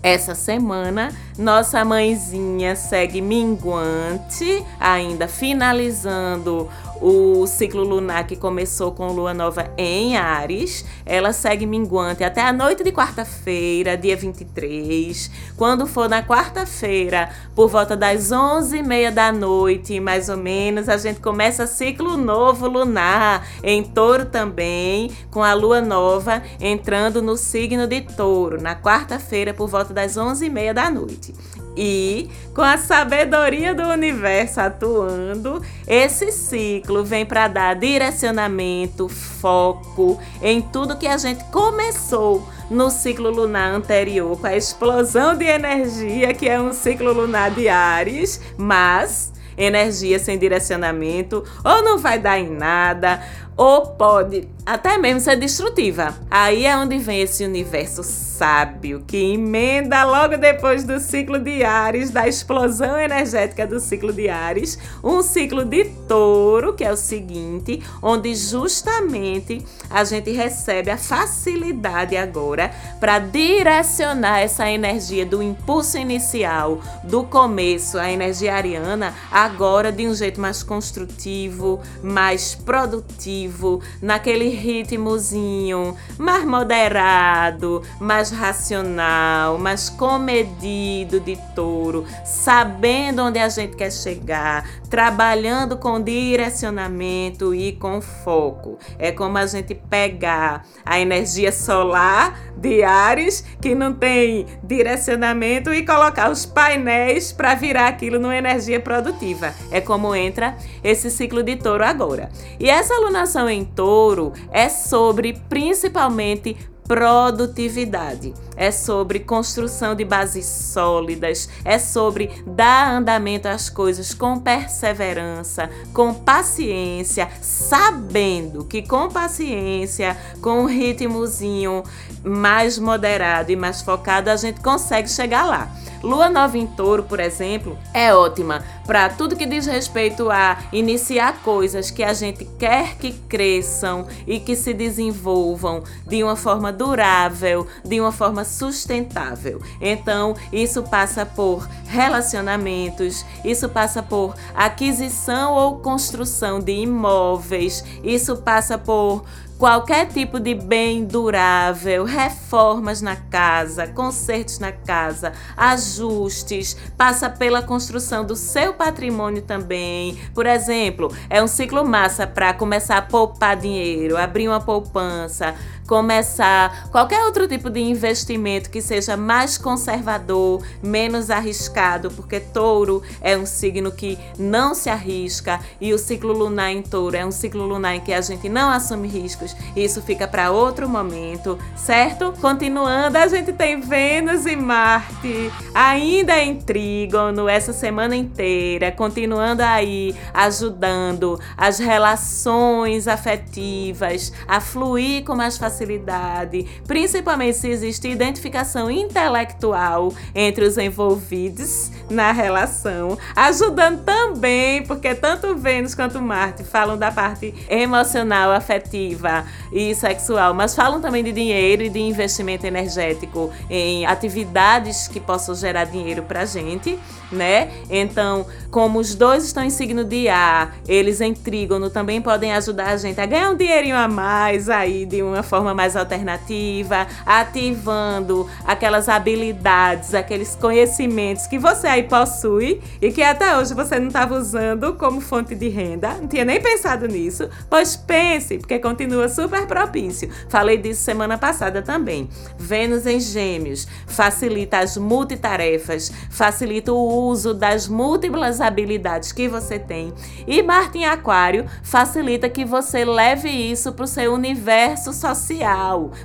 Essa 0.00 0.32
semana, 0.34 1.12
nossa 1.36 1.84
mãezinha 1.84 2.76
segue 2.76 3.20
minguante, 3.20 4.64
ainda 4.78 5.26
finalizando 5.26 6.68
o 7.00 7.46
ciclo 7.46 7.82
lunar 7.82 8.26
que 8.26 8.36
começou 8.36 8.92
com 8.92 9.12
lua 9.12 9.32
nova 9.32 9.72
em 9.76 10.16
Ares. 10.16 10.84
Ela 11.04 11.32
segue 11.32 11.66
minguante 11.66 12.24
até 12.24 12.40
a 12.40 12.52
noite 12.52 12.82
de 12.82 12.92
quarta-feira, 12.92 13.96
dia 13.96 14.16
23. 14.16 15.30
Quando 15.56 15.86
for 15.86 16.08
na 16.08 16.22
quarta-feira, 16.22 17.30
por 17.54 17.68
volta 17.68 17.96
das 17.96 18.30
11h30 18.30 19.10
da 19.10 19.32
noite, 19.32 20.00
mais 20.00 20.28
ou 20.28 20.36
menos, 20.36 20.88
a 20.88 20.96
gente 20.96 21.20
começa 21.20 21.66
ciclo 21.66 22.16
novo 22.16 22.68
lunar 22.68 23.46
em 23.62 23.82
touro 23.82 24.26
também, 24.26 25.10
com 25.30 25.42
a 25.42 25.54
lua 25.54 25.80
nova 25.80 26.42
entrando 26.60 27.22
no 27.22 27.36
signo 27.36 27.86
de 27.86 28.00
touro, 28.00 28.60
na 28.60 28.74
quarta-feira, 28.74 29.54
por 29.54 29.68
volta 29.68 29.94
das 29.94 30.16
11h30 30.16 30.72
da 30.72 30.90
noite. 30.90 31.34
E, 31.80 32.28
com 32.52 32.60
a 32.60 32.76
sabedoria 32.76 33.72
do 33.72 33.84
universo 33.84 34.60
atuando, 34.60 35.62
esse 35.86 36.32
ciclo 36.32 37.04
vem 37.04 37.24
para 37.24 37.46
dar 37.46 37.76
direcionamento, 37.76 39.08
foco 39.08 40.18
em 40.42 40.60
tudo 40.60 40.96
que 40.96 41.06
a 41.06 41.16
gente 41.16 41.44
começou 41.52 42.44
no 42.68 42.90
ciclo 42.90 43.30
lunar 43.30 43.72
anterior, 43.72 44.36
com 44.36 44.48
a 44.48 44.56
explosão 44.56 45.36
de 45.36 45.44
energia, 45.44 46.34
que 46.34 46.48
é 46.48 46.60
um 46.60 46.72
ciclo 46.72 47.12
lunar 47.12 47.52
de 47.52 47.68
Ares, 47.68 48.40
mas 48.56 49.32
energia 49.56 50.18
sem 50.18 50.36
direcionamento, 50.36 51.44
ou 51.64 51.84
não 51.84 51.96
vai 51.96 52.18
dar 52.18 52.40
em 52.40 52.50
nada, 52.50 53.22
ou 53.56 53.86
pode 53.86 54.48
até 54.66 54.98
mesmo 54.98 55.20
ser 55.20 55.36
destrutiva. 55.36 56.12
Aí 56.28 56.66
é 56.66 56.76
onde 56.76 56.98
vem 56.98 57.20
esse 57.20 57.44
universo 57.44 58.02
sábio 58.38 59.02
que 59.04 59.34
emenda 59.34 60.04
logo 60.04 60.36
depois 60.36 60.84
do 60.84 61.00
ciclo 61.00 61.40
de 61.40 61.64
Ares, 61.64 62.10
da 62.10 62.28
explosão 62.28 62.96
energética 62.96 63.66
do 63.66 63.80
ciclo 63.80 64.12
de 64.12 64.28
Ares, 64.28 64.78
um 65.02 65.22
ciclo 65.22 65.64
de 65.64 65.86
touro, 66.06 66.72
que 66.72 66.84
é 66.84 66.92
o 66.92 66.96
seguinte, 66.96 67.82
onde 68.00 68.32
justamente 68.36 69.66
a 69.90 70.04
gente 70.04 70.30
recebe 70.30 70.88
a 70.88 70.96
facilidade 70.96 72.16
agora 72.16 72.70
para 73.00 73.18
direcionar 73.18 74.38
essa 74.38 74.70
energia 74.70 75.26
do 75.26 75.42
impulso 75.42 75.98
inicial, 75.98 76.80
do 77.02 77.24
começo, 77.24 77.98
a 77.98 78.08
energia 78.08 78.54
ariana, 78.54 79.14
agora 79.32 79.90
de 79.90 80.06
um 80.06 80.14
jeito 80.14 80.40
mais 80.40 80.62
construtivo, 80.62 81.80
mais 82.04 82.54
produtivo, 82.54 83.82
naquele 84.00 84.48
ritmozinho 84.48 85.96
mais 86.16 86.44
moderado, 86.44 87.82
mais 87.98 88.27
racional, 88.30 89.58
mais 89.58 89.88
comedido 89.88 91.20
de 91.20 91.36
touro, 91.54 92.04
sabendo 92.24 93.22
onde 93.22 93.38
a 93.38 93.48
gente 93.48 93.76
quer 93.76 93.92
chegar, 93.92 94.68
trabalhando 94.88 95.76
com 95.76 96.00
direcionamento 96.00 97.54
e 97.54 97.72
com 97.72 98.00
foco. 98.00 98.78
É 98.98 99.12
como 99.12 99.38
a 99.38 99.46
gente 99.46 99.74
pegar 99.74 100.64
a 100.84 100.98
energia 100.98 101.52
solar 101.52 102.38
de 102.56 102.82
Ares, 102.82 103.44
que 103.60 103.74
não 103.74 103.92
tem 103.92 104.46
direcionamento, 104.62 105.72
e 105.72 105.84
colocar 105.84 106.30
os 106.30 106.44
painéis 106.44 107.32
para 107.32 107.54
virar 107.54 107.88
aquilo 107.88 108.18
numa 108.18 108.36
energia 108.36 108.80
produtiva. 108.80 109.54
É 109.70 109.80
como 109.80 110.14
entra 110.14 110.56
esse 110.82 111.10
ciclo 111.10 111.42
de 111.42 111.56
touro 111.56 111.84
agora. 111.84 112.28
E 112.58 112.68
essa 112.68 112.94
alunação 112.94 113.48
em 113.48 113.64
touro 113.64 114.32
é 114.50 114.68
sobre 114.68 115.34
principalmente 115.48 116.56
produtividade, 116.88 118.32
é 118.56 118.70
sobre 118.70 119.20
construção 119.20 119.94
de 119.94 120.04
bases 120.04 120.46
sólidas, 120.46 121.46
é 121.62 121.78
sobre 121.78 122.42
dar 122.46 122.90
andamento 122.90 123.46
às 123.46 123.68
coisas 123.68 124.14
com 124.14 124.40
perseverança, 124.40 125.68
com 125.92 126.14
paciência, 126.14 127.28
sabendo 127.42 128.64
que 128.64 128.80
com 128.80 129.08
paciência, 129.10 130.16
com 130.40 130.62
um 130.62 130.64
ritmozinho 130.64 131.82
mais 132.28 132.78
moderado 132.78 133.50
e 133.50 133.56
mais 133.56 133.80
focado, 133.82 134.30
a 134.30 134.36
gente 134.36 134.60
consegue 134.60 135.08
chegar 135.08 135.44
lá. 135.44 135.70
Lua 136.02 136.28
nova 136.28 136.56
em 136.56 136.66
touro, 136.66 137.02
por 137.02 137.18
exemplo, 137.18 137.76
é 137.92 138.14
ótima 138.14 138.62
para 138.86 139.10
tudo 139.10 139.36
que 139.36 139.44
diz 139.44 139.66
respeito 139.66 140.30
a 140.30 140.56
iniciar 140.72 141.42
coisas 141.42 141.90
que 141.90 142.02
a 142.02 142.14
gente 142.14 142.44
quer 142.58 142.96
que 142.96 143.12
cresçam 143.12 144.06
e 144.26 144.38
que 144.38 144.54
se 144.54 144.72
desenvolvam 144.72 145.82
de 146.06 146.22
uma 146.22 146.36
forma 146.36 146.72
durável, 146.72 147.66
de 147.84 148.00
uma 148.00 148.12
forma 148.12 148.44
sustentável. 148.44 149.60
Então, 149.80 150.34
isso 150.52 150.82
passa 150.84 151.26
por 151.26 151.68
relacionamentos, 151.86 153.26
isso 153.44 153.68
passa 153.68 154.02
por 154.02 154.34
aquisição 154.54 155.52
ou 155.52 155.78
construção 155.80 156.60
de 156.60 156.72
imóveis, 156.72 157.84
isso 158.02 158.36
passa 158.36 158.78
por 158.78 159.24
qualquer 159.58 160.06
tipo 160.06 160.38
de 160.38 160.54
bem 160.54 161.04
durável, 161.04 162.04
reformas 162.04 163.02
na 163.02 163.16
casa, 163.16 163.88
consertos 163.88 164.60
na 164.60 164.70
casa, 164.70 165.32
ajustes, 165.56 166.76
passa 166.96 167.28
pela 167.28 167.60
construção 167.60 168.24
do 168.24 168.36
seu 168.36 168.72
patrimônio 168.72 169.42
também. 169.42 170.16
Por 170.32 170.46
exemplo, 170.46 171.12
é 171.28 171.42
um 171.42 171.48
ciclo 171.48 171.84
massa 171.84 172.24
para 172.24 172.54
começar 172.54 172.98
a 172.98 173.02
poupar 173.02 173.56
dinheiro, 173.56 174.16
abrir 174.16 174.48
uma 174.48 174.60
poupança, 174.60 175.56
começar 175.88 176.90
qualquer 176.90 177.24
outro 177.24 177.48
tipo 177.48 177.70
de 177.70 177.80
investimento 177.80 178.68
que 178.68 178.82
seja 178.82 179.16
mais 179.16 179.56
conservador, 179.56 180.62
menos 180.82 181.30
arriscado, 181.30 182.10
porque 182.10 182.38
touro 182.38 183.02
é 183.22 183.36
um 183.36 183.46
signo 183.46 183.90
que 183.90 184.18
não 184.38 184.74
se 184.74 184.90
arrisca 184.90 185.58
e 185.80 185.94
o 185.94 185.98
ciclo 185.98 186.34
lunar 186.34 186.70
em 186.70 186.82
touro 186.82 187.16
é 187.16 187.24
um 187.24 187.30
ciclo 187.30 187.66
lunar 187.66 187.94
em 187.94 188.00
que 188.00 188.12
a 188.12 188.20
gente 188.20 188.50
não 188.50 188.68
assume 188.70 189.08
riscos. 189.08 189.56
Isso 189.74 190.02
fica 190.02 190.28
para 190.28 190.50
outro 190.50 190.86
momento, 190.86 191.58
certo? 191.74 192.34
Continuando, 192.38 193.16
a 193.16 193.26
gente 193.26 193.54
tem 193.54 193.80
Vênus 193.80 194.44
e 194.44 194.56
Marte 194.56 195.50
ainda 195.74 196.38
em 196.38 196.56
trígono 196.56 197.48
essa 197.48 197.72
semana 197.72 198.14
inteira, 198.14 198.92
continuando 198.92 199.62
aí 199.62 200.14
ajudando 200.34 201.40
as 201.56 201.78
relações 201.78 203.08
afetivas 203.08 204.30
a 204.46 204.60
fluir 204.60 205.24
com 205.24 205.34
mais 205.34 205.56
facilidade 205.56 205.77
facilidade, 205.78 206.66
principalmente 206.86 207.56
se 207.56 207.68
existe 207.68 208.08
identificação 208.08 208.90
intelectual 208.90 210.12
entre 210.34 210.64
os 210.64 210.76
envolvidos 210.76 211.90
na 212.10 212.32
relação, 212.32 213.16
ajudando 213.36 214.02
também, 214.04 214.82
porque 214.84 215.14
tanto 215.14 215.54
Vênus 215.56 215.94
quanto 215.94 216.20
Marte 216.20 216.64
falam 216.64 216.98
da 216.98 217.12
parte 217.12 217.54
emocional, 217.68 218.50
afetiva 218.50 219.44
e 219.72 219.94
sexual, 219.94 220.52
mas 220.52 220.74
falam 220.74 221.00
também 221.00 221.22
de 221.22 221.32
dinheiro 221.32 221.82
e 221.82 221.88
de 221.88 222.00
investimento 222.00 222.66
energético 222.66 223.50
em 223.70 224.06
atividades 224.06 225.06
que 225.06 225.20
possam 225.20 225.54
gerar 225.54 225.84
dinheiro 225.84 226.22
pra 226.22 226.44
gente, 226.44 226.98
né? 227.30 227.70
Então, 227.90 228.46
como 228.70 228.98
os 228.98 229.14
dois 229.14 229.44
estão 229.44 229.62
em 229.62 229.70
signo 229.70 230.04
de 230.04 230.28
ar, 230.28 230.76
eles 230.88 231.20
em 231.20 231.34
trígono 231.34 231.90
também 231.90 232.20
podem 232.20 232.52
ajudar 232.52 232.88
a 232.88 232.96
gente 232.96 233.20
a 233.20 233.26
ganhar 233.26 233.50
um 233.50 233.56
dinheirinho 233.56 233.96
a 233.96 234.08
mais 234.08 234.68
aí 234.68 235.04
de 235.04 235.22
uma 235.22 235.42
forma 235.42 235.67
mais 235.74 235.96
alternativa, 235.96 237.06
ativando 237.24 238.48
aquelas 238.64 239.08
habilidades, 239.08 240.14
aqueles 240.14 240.54
conhecimentos 240.54 241.46
que 241.46 241.58
você 241.58 241.86
aí 241.86 242.02
possui 242.02 242.80
e 243.00 243.10
que 243.10 243.22
até 243.22 243.56
hoje 243.56 243.74
você 243.74 243.98
não 243.98 244.08
estava 244.08 244.36
usando 244.36 244.94
como 244.94 245.20
fonte 245.20 245.54
de 245.54 245.68
renda, 245.68 246.14
não 246.14 246.28
tinha 246.28 246.44
nem 246.44 246.60
pensado 246.60 247.06
nisso, 247.06 247.48
pois 247.68 247.96
pense, 247.96 248.58
porque 248.58 248.78
continua 248.78 249.28
super 249.28 249.66
propício. 249.66 250.30
Falei 250.48 250.76
disso 250.76 251.02
semana 251.02 251.38
passada 251.38 251.82
também. 251.82 252.28
Vênus 252.58 253.06
em 253.06 253.20
Gêmeos 253.20 253.86
facilita 254.06 254.78
as 254.78 254.96
multitarefas, 254.96 256.10
facilita 256.30 256.92
o 256.92 257.26
uso 257.28 257.54
das 257.54 257.88
múltiplas 257.88 258.60
habilidades 258.60 259.32
que 259.32 259.48
você 259.48 259.78
tem. 259.78 260.12
E 260.46 260.62
Marte 260.62 260.98
em 260.98 261.06
Aquário 261.06 261.66
facilita 261.82 262.48
que 262.48 262.64
você 262.64 263.04
leve 263.04 263.48
isso 263.48 263.92
para 263.92 264.04
o 264.04 264.08
seu 264.08 264.32
universo 264.32 265.12
social, 265.12 265.47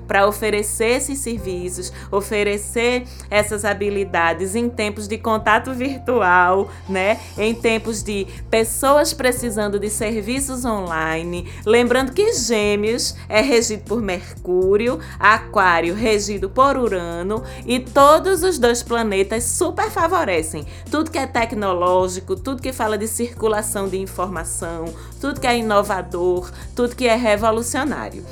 para 0.08 0.28
oferecer 0.28 0.98
esses 0.98 1.20
serviços, 1.20 1.92
oferecer 2.12 3.04
essas 3.30 3.66
habilidades 3.66 4.56
em 4.56 4.70
tempos 4.70 5.08
de 5.08 5.18
contato 5.18 5.74
virtual, 5.74 6.70
né? 6.88 7.20
Em 7.38 7.54
tempos 7.54 8.04
de 8.04 8.28
pessoas 8.50 9.14
precisando 9.14 9.80
de 9.80 9.90
serviços 9.90 10.66
online. 10.66 11.48
Lembrando 11.66 12.12
que 12.12 12.34
Gêmeos 12.34 13.16
é 13.30 13.42
regido 13.42 13.84
por 13.84 14.02
Mercúrio, 14.02 15.00
Aquário 15.20 15.94
regido 15.94 16.50
por 16.50 16.78
Urano 16.78 17.44
e 17.66 17.80
todos 17.80 18.44
os 18.44 18.58
dois 18.58 18.84
planetas 18.84 19.44
super 19.44 19.90
favorecem 19.90 20.66
tudo 20.90 21.12
que 21.12 21.18
é 21.18 21.26
tecnológico, 21.26 22.36
tudo 22.36 22.62
que 22.62 22.72
fala 22.72 22.98
de 22.98 23.08
circulação 23.08 23.88
de 23.88 23.98
informação, 23.98 24.86
tudo 25.20 25.40
que 25.40 25.48
é 25.48 25.58
inovador, 25.58 26.52
tudo 26.76 26.96
que 26.96 27.08
é 27.08 27.16
revolucionário. 27.16 28.24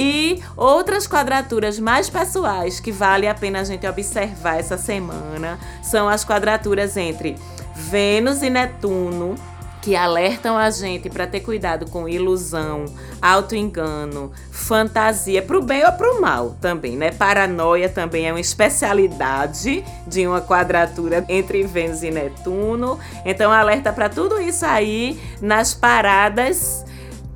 E 0.00 0.40
outras 0.56 1.08
quadraturas 1.08 1.76
mais 1.80 2.08
pessoais 2.08 2.78
que 2.78 2.92
vale 2.92 3.26
a 3.26 3.34
pena 3.34 3.58
a 3.58 3.64
gente 3.64 3.84
observar 3.84 4.60
essa 4.60 4.78
semana 4.78 5.58
são 5.82 6.08
as 6.08 6.24
quadraturas 6.24 6.96
entre 6.96 7.34
Vênus 7.74 8.40
e 8.40 8.48
Netuno, 8.48 9.34
que 9.82 9.96
alertam 9.96 10.56
a 10.56 10.70
gente 10.70 11.10
para 11.10 11.26
ter 11.26 11.40
cuidado 11.40 11.90
com 11.90 12.08
ilusão, 12.08 12.84
auto-engano, 13.20 14.30
fantasia, 14.52 15.42
para 15.42 15.58
o 15.58 15.62
bem 15.62 15.84
ou 15.84 15.92
para 15.92 16.12
o 16.12 16.20
mal 16.20 16.56
também, 16.60 16.96
né? 16.96 17.10
Paranoia 17.10 17.88
também 17.88 18.28
é 18.28 18.32
uma 18.32 18.38
especialidade 18.38 19.84
de 20.06 20.24
uma 20.28 20.40
quadratura 20.40 21.24
entre 21.28 21.64
Vênus 21.64 22.04
e 22.04 22.10
Netuno. 22.12 23.00
Então, 23.24 23.50
alerta 23.50 23.92
para 23.92 24.08
tudo 24.08 24.40
isso 24.40 24.64
aí 24.64 25.20
nas 25.40 25.74
paradas 25.74 26.84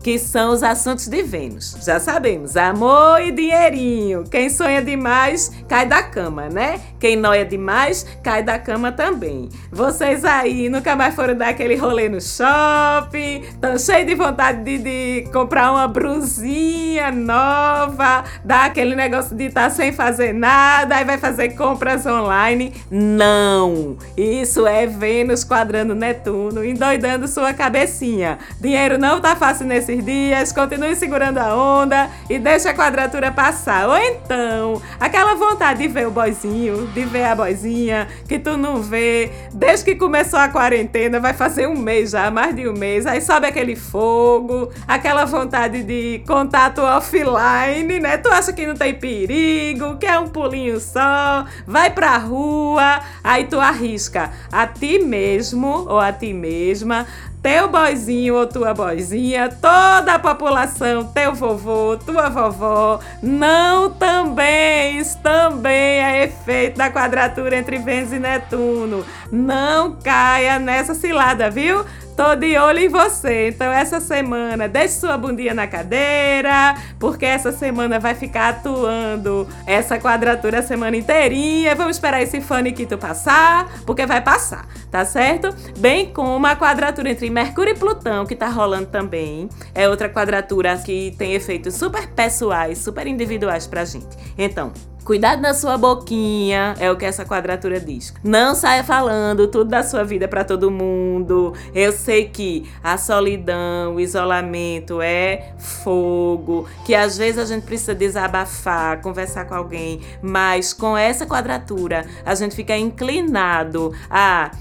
que 0.02 0.18
são 0.18 0.50
os 0.52 0.62
assuntos 0.62 1.06
de 1.06 1.22
Vênus. 1.22 1.76
Já 1.84 2.00
sabemos, 2.00 2.56
amor 2.56 3.20
e 3.20 3.30
dinheirinho. 3.30 4.24
Quem 4.24 4.50
sonha 4.50 4.82
demais 4.82 5.52
cai 5.68 5.86
da 5.86 6.02
cama, 6.02 6.48
né? 6.48 6.80
Quem 6.98 7.16
noia 7.16 7.44
demais 7.44 8.06
cai 8.22 8.42
da 8.42 8.58
cama 8.58 8.90
também. 8.90 9.48
Vocês 9.70 10.24
aí 10.24 10.68
nunca 10.68 10.96
mais 10.96 11.14
foram 11.14 11.34
dar 11.34 11.48
aquele 11.48 11.76
rolê 11.76 12.08
no 12.08 12.20
shopping, 12.20 13.42
estão 13.42 13.78
cheios 13.78 14.06
de 14.06 14.14
vontade 14.14 14.62
de, 14.62 14.78
de, 14.78 15.30
comprar 15.30 15.70
uma 15.70 15.86
brusinha 15.86 17.10
nova, 17.10 18.24
dar 18.44 18.66
aquele 18.66 18.94
negócio 18.94 19.36
de 19.36 19.44
estar 19.44 19.64
tá 19.64 19.70
sem 19.70 19.92
fazer 19.92 20.32
nada, 20.32 20.96
aí 20.96 21.04
vai 21.04 21.18
fazer 21.18 21.50
compras 21.50 22.06
online. 22.06 22.72
Não! 22.90 23.96
Isso 24.16 24.66
é 24.66 24.86
Vênus 24.86 25.44
quadrando 25.44 25.94
Netuno, 25.94 26.64
endoidando 26.64 27.28
sua 27.28 27.52
cabecinha. 27.52 28.38
Dinheiro 28.60 28.98
não 28.98 29.20
tá 29.20 29.36
fácil 29.36 29.66
nesse 29.66 29.91
esses 29.92 30.04
dias, 30.04 30.52
continue 30.52 30.96
segurando 30.96 31.38
a 31.38 31.54
onda 31.54 32.08
e 32.28 32.38
deixa 32.38 32.70
a 32.70 32.74
quadratura 32.74 33.30
passar. 33.30 33.88
Ou 33.88 33.96
então, 33.98 34.80
aquela 34.98 35.34
vontade 35.34 35.80
de 35.80 35.88
ver 35.88 36.06
o 36.06 36.10
boizinho, 36.10 36.86
de 36.88 37.04
ver 37.04 37.24
a 37.24 37.34
boizinha, 37.34 38.08
que 38.26 38.38
tu 38.38 38.56
não 38.56 38.80
vê, 38.80 39.30
desde 39.52 39.84
que 39.84 39.94
começou 39.94 40.38
a 40.38 40.48
quarentena, 40.48 41.20
vai 41.20 41.34
fazer 41.34 41.66
um 41.66 41.76
mês 41.76 42.10
já, 42.10 42.30
mais 42.30 42.56
de 42.56 42.66
um 42.68 42.72
mês, 42.72 43.06
aí 43.06 43.20
sobe 43.20 43.46
aquele 43.46 43.76
fogo, 43.76 44.70
aquela 44.88 45.26
vontade 45.26 45.82
de 45.82 46.22
contato 46.26 46.80
offline, 46.80 48.00
né? 48.00 48.16
Tu 48.16 48.28
acha 48.28 48.52
que 48.52 48.66
não 48.66 48.74
tem 48.74 48.94
perigo, 48.94 49.96
que 49.98 50.06
é 50.06 50.18
um 50.18 50.28
pulinho 50.28 50.80
só, 50.80 51.44
vai 51.66 51.90
pra 51.90 52.16
rua, 52.16 53.00
aí 53.22 53.44
tu 53.44 53.60
arrisca 53.60 54.30
a 54.50 54.66
ti 54.66 54.98
mesmo 55.00 55.86
ou 55.88 55.98
a 55.98 56.12
ti 56.12 56.32
mesma 56.32 57.06
teu 57.42 57.68
boizinho 57.68 58.36
ou 58.36 58.46
tua 58.46 58.72
boizinha, 58.72 59.48
toda 59.48 60.14
a 60.14 60.18
população, 60.18 61.04
teu 61.04 61.34
vovô, 61.34 61.96
tua 61.96 62.28
vovó, 62.28 63.00
não 63.20 63.90
também, 63.90 65.02
também 65.22 66.00
é 66.00 66.24
efeito 66.24 66.78
da 66.78 66.90
quadratura 66.90 67.56
entre 67.56 67.78
Vênus 67.78 68.12
e 68.12 68.18
Netuno. 68.18 69.04
Não 69.30 69.96
caia 69.96 70.58
nessa 70.58 70.94
cilada, 70.94 71.50
viu? 71.50 71.84
Tô 72.16 72.34
de 72.34 72.56
olho 72.58 72.78
em 72.78 72.88
você. 72.88 73.48
Então, 73.48 73.72
essa 73.72 73.98
semana, 73.98 74.68
deixe 74.68 74.94
sua 74.94 75.16
bundinha 75.16 75.54
na 75.54 75.66
cadeira, 75.66 76.74
porque 76.98 77.24
essa 77.24 77.50
semana 77.52 77.98
vai 77.98 78.14
ficar 78.14 78.50
atuando 78.50 79.48
essa 79.66 79.98
quadratura 79.98 80.58
a 80.58 80.62
semana 80.62 80.96
inteirinha. 80.96 81.74
Vamos 81.74 81.96
esperar 81.96 82.22
esse 82.22 82.40
faniquito 82.40 82.98
passar, 82.98 83.68
porque 83.86 84.04
vai 84.04 84.20
passar, 84.20 84.66
tá 84.90 85.04
certo? 85.04 85.48
Bem 85.78 86.12
como 86.12 86.46
a 86.46 86.54
quadratura 86.54 87.10
entre 87.10 87.30
Mercúrio 87.30 87.72
e 87.72 87.78
Plutão, 87.78 88.26
que 88.26 88.36
tá 88.36 88.48
rolando 88.48 88.86
também. 88.86 89.48
É 89.74 89.88
outra 89.88 90.08
quadratura 90.08 90.76
que 90.76 91.14
tem 91.16 91.32
efeitos 91.32 91.74
super 91.74 92.06
pessoais, 92.08 92.78
super 92.78 93.06
individuais 93.06 93.66
pra 93.66 93.86
gente. 93.86 94.16
Então, 94.36 94.72
Cuidado 95.04 95.42
na 95.42 95.52
sua 95.52 95.76
boquinha, 95.76 96.76
é 96.78 96.88
o 96.88 96.96
que 96.96 97.04
essa 97.04 97.24
quadratura 97.24 97.80
diz. 97.80 98.14
Não 98.22 98.54
saia 98.54 98.84
falando 98.84 99.48
tudo 99.48 99.68
da 99.68 99.82
sua 99.82 100.04
vida 100.04 100.28
para 100.28 100.44
todo 100.44 100.70
mundo. 100.70 101.54
Eu 101.74 101.92
sei 101.92 102.28
que 102.28 102.70
a 102.84 102.96
solidão, 102.96 103.96
o 103.96 104.00
isolamento 104.00 105.02
é 105.02 105.54
fogo, 105.58 106.68
que 106.84 106.94
às 106.94 107.18
vezes 107.18 107.38
a 107.38 107.44
gente 107.44 107.64
precisa 107.64 107.96
desabafar, 107.96 109.00
conversar 109.00 109.44
com 109.46 109.54
alguém, 109.54 110.00
mas 110.22 110.72
com 110.72 110.96
essa 110.96 111.26
quadratura 111.26 112.06
a 112.24 112.34
gente 112.36 112.54
fica 112.54 112.76
inclinado 112.76 113.92
a 114.08 114.52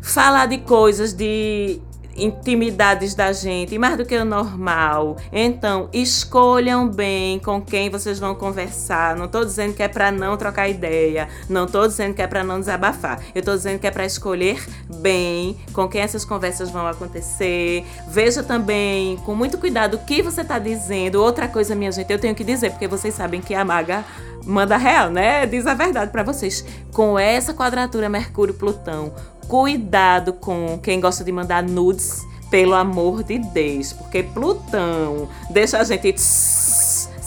falar 0.00 0.46
de 0.46 0.58
coisas 0.58 1.12
de 1.12 1.82
intimidades 2.16 3.14
da 3.14 3.32
gente, 3.32 3.78
mais 3.78 3.96
do 3.96 4.04
que 4.04 4.16
o 4.16 4.24
normal. 4.24 5.16
Então, 5.32 5.88
escolham 5.92 6.88
bem 6.88 7.38
com 7.38 7.60
quem 7.60 7.90
vocês 7.90 8.18
vão 8.18 8.34
conversar. 8.34 9.16
Não 9.16 9.26
estou 9.26 9.44
dizendo 9.44 9.74
que 9.74 9.82
é 9.82 9.88
para 9.88 10.10
não 10.10 10.36
trocar 10.36 10.68
ideia, 10.68 11.28
não 11.48 11.64
estou 11.64 11.86
dizendo 11.86 12.14
que 12.14 12.22
é 12.22 12.26
para 12.26 12.44
não 12.44 12.60
desabafar. 12.60 13.20
Eu 13.34 13.40
estou 13.40 13.54
dizendo 13.54 13.78
que 13.78 13.86
é 13.86 13.90
para 13.90 14.04
escolher 14.04 14.62
bem 14.96 15.56
com 15.72 15.88
quem 15.88 16.00
essas 16.00 16.24
conversas 16.24 16.70
vão 16.70 16.86
acontecer. 16.86 17.84
Veja 18.08 18.42
também 18.42 19.16
com 19.18 19.34
muito 19.34 19.58
cuidado 19.58 19.94
o 19.94 20.04
que 20.04 20.22
você 20.22 20.42
está 20.42 20.58
dizendo. 20.58 21.22
Outra 21.22 21.48
coisa, 21.48 21.74
minha 21.74 21.92
gente, 21.92 22.12
eu 22.12 22.18
tenho 22.18 22.34
que 22.34 22.44
dizer, 22.44 22.70
porque 22.70 22.88
vocês 22.88 23.14
sabem 23.14 23.40
que 23.40 23.54
a 23.54 23.64
maga 23.64 24.04
manda 24.44 24.76
real, 24.76 25.10
né? 25.10 25.46
Diz 25.46 25.66
a 25.66 25.74
verdade 25.74 26.10
para 26.10 26.22
vocês. 26.22 26.64
Com 26.92 27.18
essa 27.18 27.54
quadratura 27.54 28.08
Mercúrio-Plutão, 28.08 29.12
cuidado 29.48 30.32
com 30.32 30.78
quem 30.82 31.00
gosta 31.00 31.24
de 31.24 31.32
mandar 31.32 31.62
nudes, 31.62 32.26
pelo 32.50 32.74
amor 32.74 33.22
de 33.22 33.38
Deus, 33.38 33.94
porque 33.94 34.22
Plutão 34.22 35.26
deixa 35.50 35.78
a 35.78 35.84
gente 35.84 36.12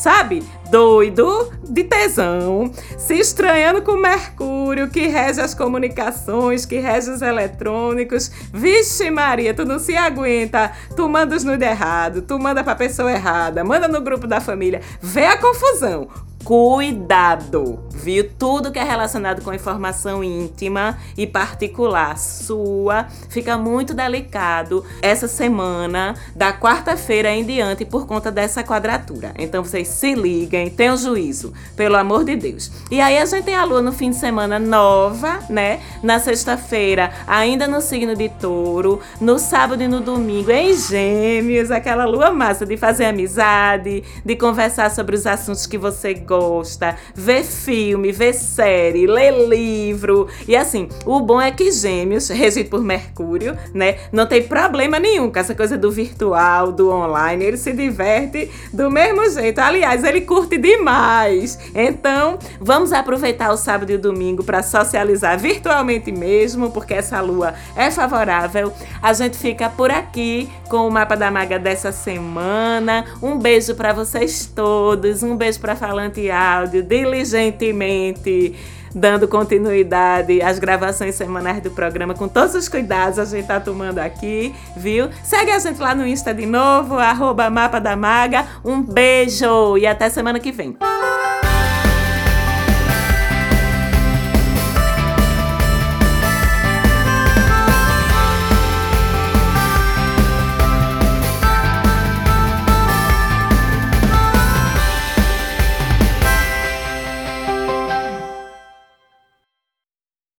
sabe? 0.05 0.43
Doido 0.69 1.51
de 1.67 1.83
tesão, 1.83 2.71
se 2.95 3.15
estranhando 3.15 3.81
com 3.81 3.97
Mercúrio, 3.97 4.87
que 4.87 5.07
rege 5.07 5.41
as 5.41 5.55
comunicações, 5.55 6.63
que 6.63 6.77
rege 6.77 7.09
os 7.09 7.23
eletrônicos. 7.23 8.29
Vixe, 8.53 9.09
Maria, 9.09 9.51
tu 9.51 9.65
não 9.65 9.79
se 9.79 9.95
aguenta. 9.95 10.71
Tu 10.95 11.09
manda 11.09 11.35
os 11.35 11.43
nudes 11.43 11.67
errado, 11.67 12.21
tu 12.21 12.37
manda 12.37 12.63
pra 12.63 12.75
pessoa 12.75 13.11
errada, 13.11 13.63
manda 13.63 13.87
no 13.87 14.01
grupo 14.01 14.27
da 14.27 14.39
família. 14.39 14.81
Vê 15.01 15.25
a 15.25 15.37
confusão 15.37 16.07
cuidado, 16.45 17.79
viu? 17.91 18.29
Tudo 18.37 18.71
que 18.71 18.77
é 18.77 18.83
relacionado 18.83 19.41
com 19.41 19.51
informação 19.51 20.23
íntima 20.23 20.95
e 21.17 21.25
particular 21.25 22.19
sua 22.19 23.07
fica 23.29 23.57
muito 23.57 23.95
delicado 23.95 24.85
essa 25.01 25.27
semana, 25.27 26.13
da 26.35 26.53
quarta-feira 26.53 27.31
em 27.31 27.43
diante, 27.43 27.83
por 27.83 28.05
conta 28.05 28.31
dessa 28.31 28.63
quadratura. 28.63 29.33
Então 29.39 29.63
vocês 29.63 29.87
se 29.87 30.13
liguem, 30.13 30.69
tenham 30.69 30.95
juízo, 30.95 31.51
pelo 31.75 31.95
amor 31.95 32.23
de 32.23 32.35
Deus. 32.35 32.71
E 32.91 33.01
aí 33.01 33.17
a 33.17 33.25
gente 33.25 33.45
tem 33.45 33.55
a 33.55 33.65
lua 33.65 33.81
no 33.81 33.91
fim 33.91 34.11
de 34.11 34.17
semana 34.17 34.59
nova, 34.59 35.39
né? 35.49 35.79
Na 36.03 36.19
sexta-feira, 36.19 37.11
ainda 37.25 37.67
no 37.67 37.81
signo 37.81 38.15
de 38.15 38.29
touro, 38.29 38.99
no 39.19 39.39
sábado 39.39 39.81
e 39.81 39.87
no 39.87 39.99
domingo 39.99 40.51
em 40.51 40.77
gêmeos, 40.77 41.71
aquela 41.71 42.05
lua 42.05 42.29
massa 42.29 42.67
de 42.67 42.77
fazer 42.77 43.05
amizade, 43.05 44.03
de 44.23 44.35
conversar 44.35 44.91
sobre 44.91 45.15
os 45.15 45.25
assuntos 45.25 45.65
que 45.65 45.77
você 45.79 46.13
gosta 46.13 46.34
gosta, 46.35 46.97
vê 47.13 47.43
filme, 47.43 48.11
vê 48.11 48.33
série, 48.33 49.07
lê 49.07 49.31
livro. 49.47 50.27
E 50.47 50.55
assim, 50.55 50.89
o 51.05 51.21
bom 51.21 51.39
é 51.39 51.51
que 51.51 51.71
Gêmeos, 51.71 52.29
regido 52.29 52.69
por 52.69 52.81
Mercúrio, 52.81 53.57
né, 53.73 53.97
não 54.11 54.25
tem 54.25 54.43
problema 54.43 54.99
nenhum 54.99 55.31
com 55.31 55.39
essa 55.39 55.55
coisa 55.55 55.77
do 55.77 55.91
virtual, 55.91 56.71
do 56.71 56.89
online. 56.89 57.45
Ele 57.45 57.57
se 57.57 57.71
diverte 57.71 58.51
do 58.73 58.91
mesmo 58.91 59.29
jeito. 59.29 59.59
Aliás, 59.59 60.03
ele 60.03 60.21
curte 60.21 60.57
demais. 60.57 61.57
Então, 61.73 62.37
vamos 62.59 62.91
aproveitar 62.91 63.51
o 63.51 63.57
sábado 63.57 63.91
e 63.91 63.95
o 63.95 63.99
domingo 63.99 64.43
para 64.43 64.61
socializar 64.61 65.39
virtualmente 65.39 66.11
mesmo, 66.11 66.71
porque 66.71 66.93
essa 66.93 67.21
lua 67.21 67.53
é 67.75 67.89
favorável. 67.89 68.73
A 69.01 69.13
gente 69.13 69.37
fica 69.37 69.69
por 69.69 69.91
aqui 69.91 70.49
com 70.69 70.87
o 70.87 70.91
mapa 70.91 71.15
da 71.15 71.31
maga 71.31 71.57
dessa 71.57 71.91
semana. 71.91 73.05
Um 73.21 73.37
beijo 73.37 73.75
para 73.75 73.93
vocês 73.93 74.45
todos, 74.53 75.23
um 75.23 75.35
beijo 75.35 75.59
para 75.59 75.75
Falante 75.75 76.24
áudio 76.29 76.83
diligentemente 76.83 78.55
dando 78.95 79.27
continuidade 79.27 80.41
às 80.41 80.57
gravações 80.57 81.15
semanais 81.15 81.61
do 81.61 81.69
programa 81.69 82.13
com 82.13 82.29
todos 82.29 82.55
os 82.55 82.69
cuidados 82.69 83.19
a 83.19 83.25
gente 83.25 83.45
tá 83.45 83.59
tomando 83.59 83.99
aqui, 83.99 84.55
viu? 84.77 85.09
Segue 85.21 85.51
a 85.51 85.59
gente 85.59 85.81
lá 85.81 85.93
no 85.93 86.07
Insta 86.07 86.33
de 86.33 86.45
novo, 86.45 86.97
arroba 86.97 87.49
Mapa 87.49 87.79
da 87.79 87.95
Maga. 87.95 88.45
Um 88.63 88.81
beijo 88.81 89.77
e 89.77 89.85
até 89.85 90.09
semana 90.09 90.39
que 90.39 90.51
vem. 90.51 90.77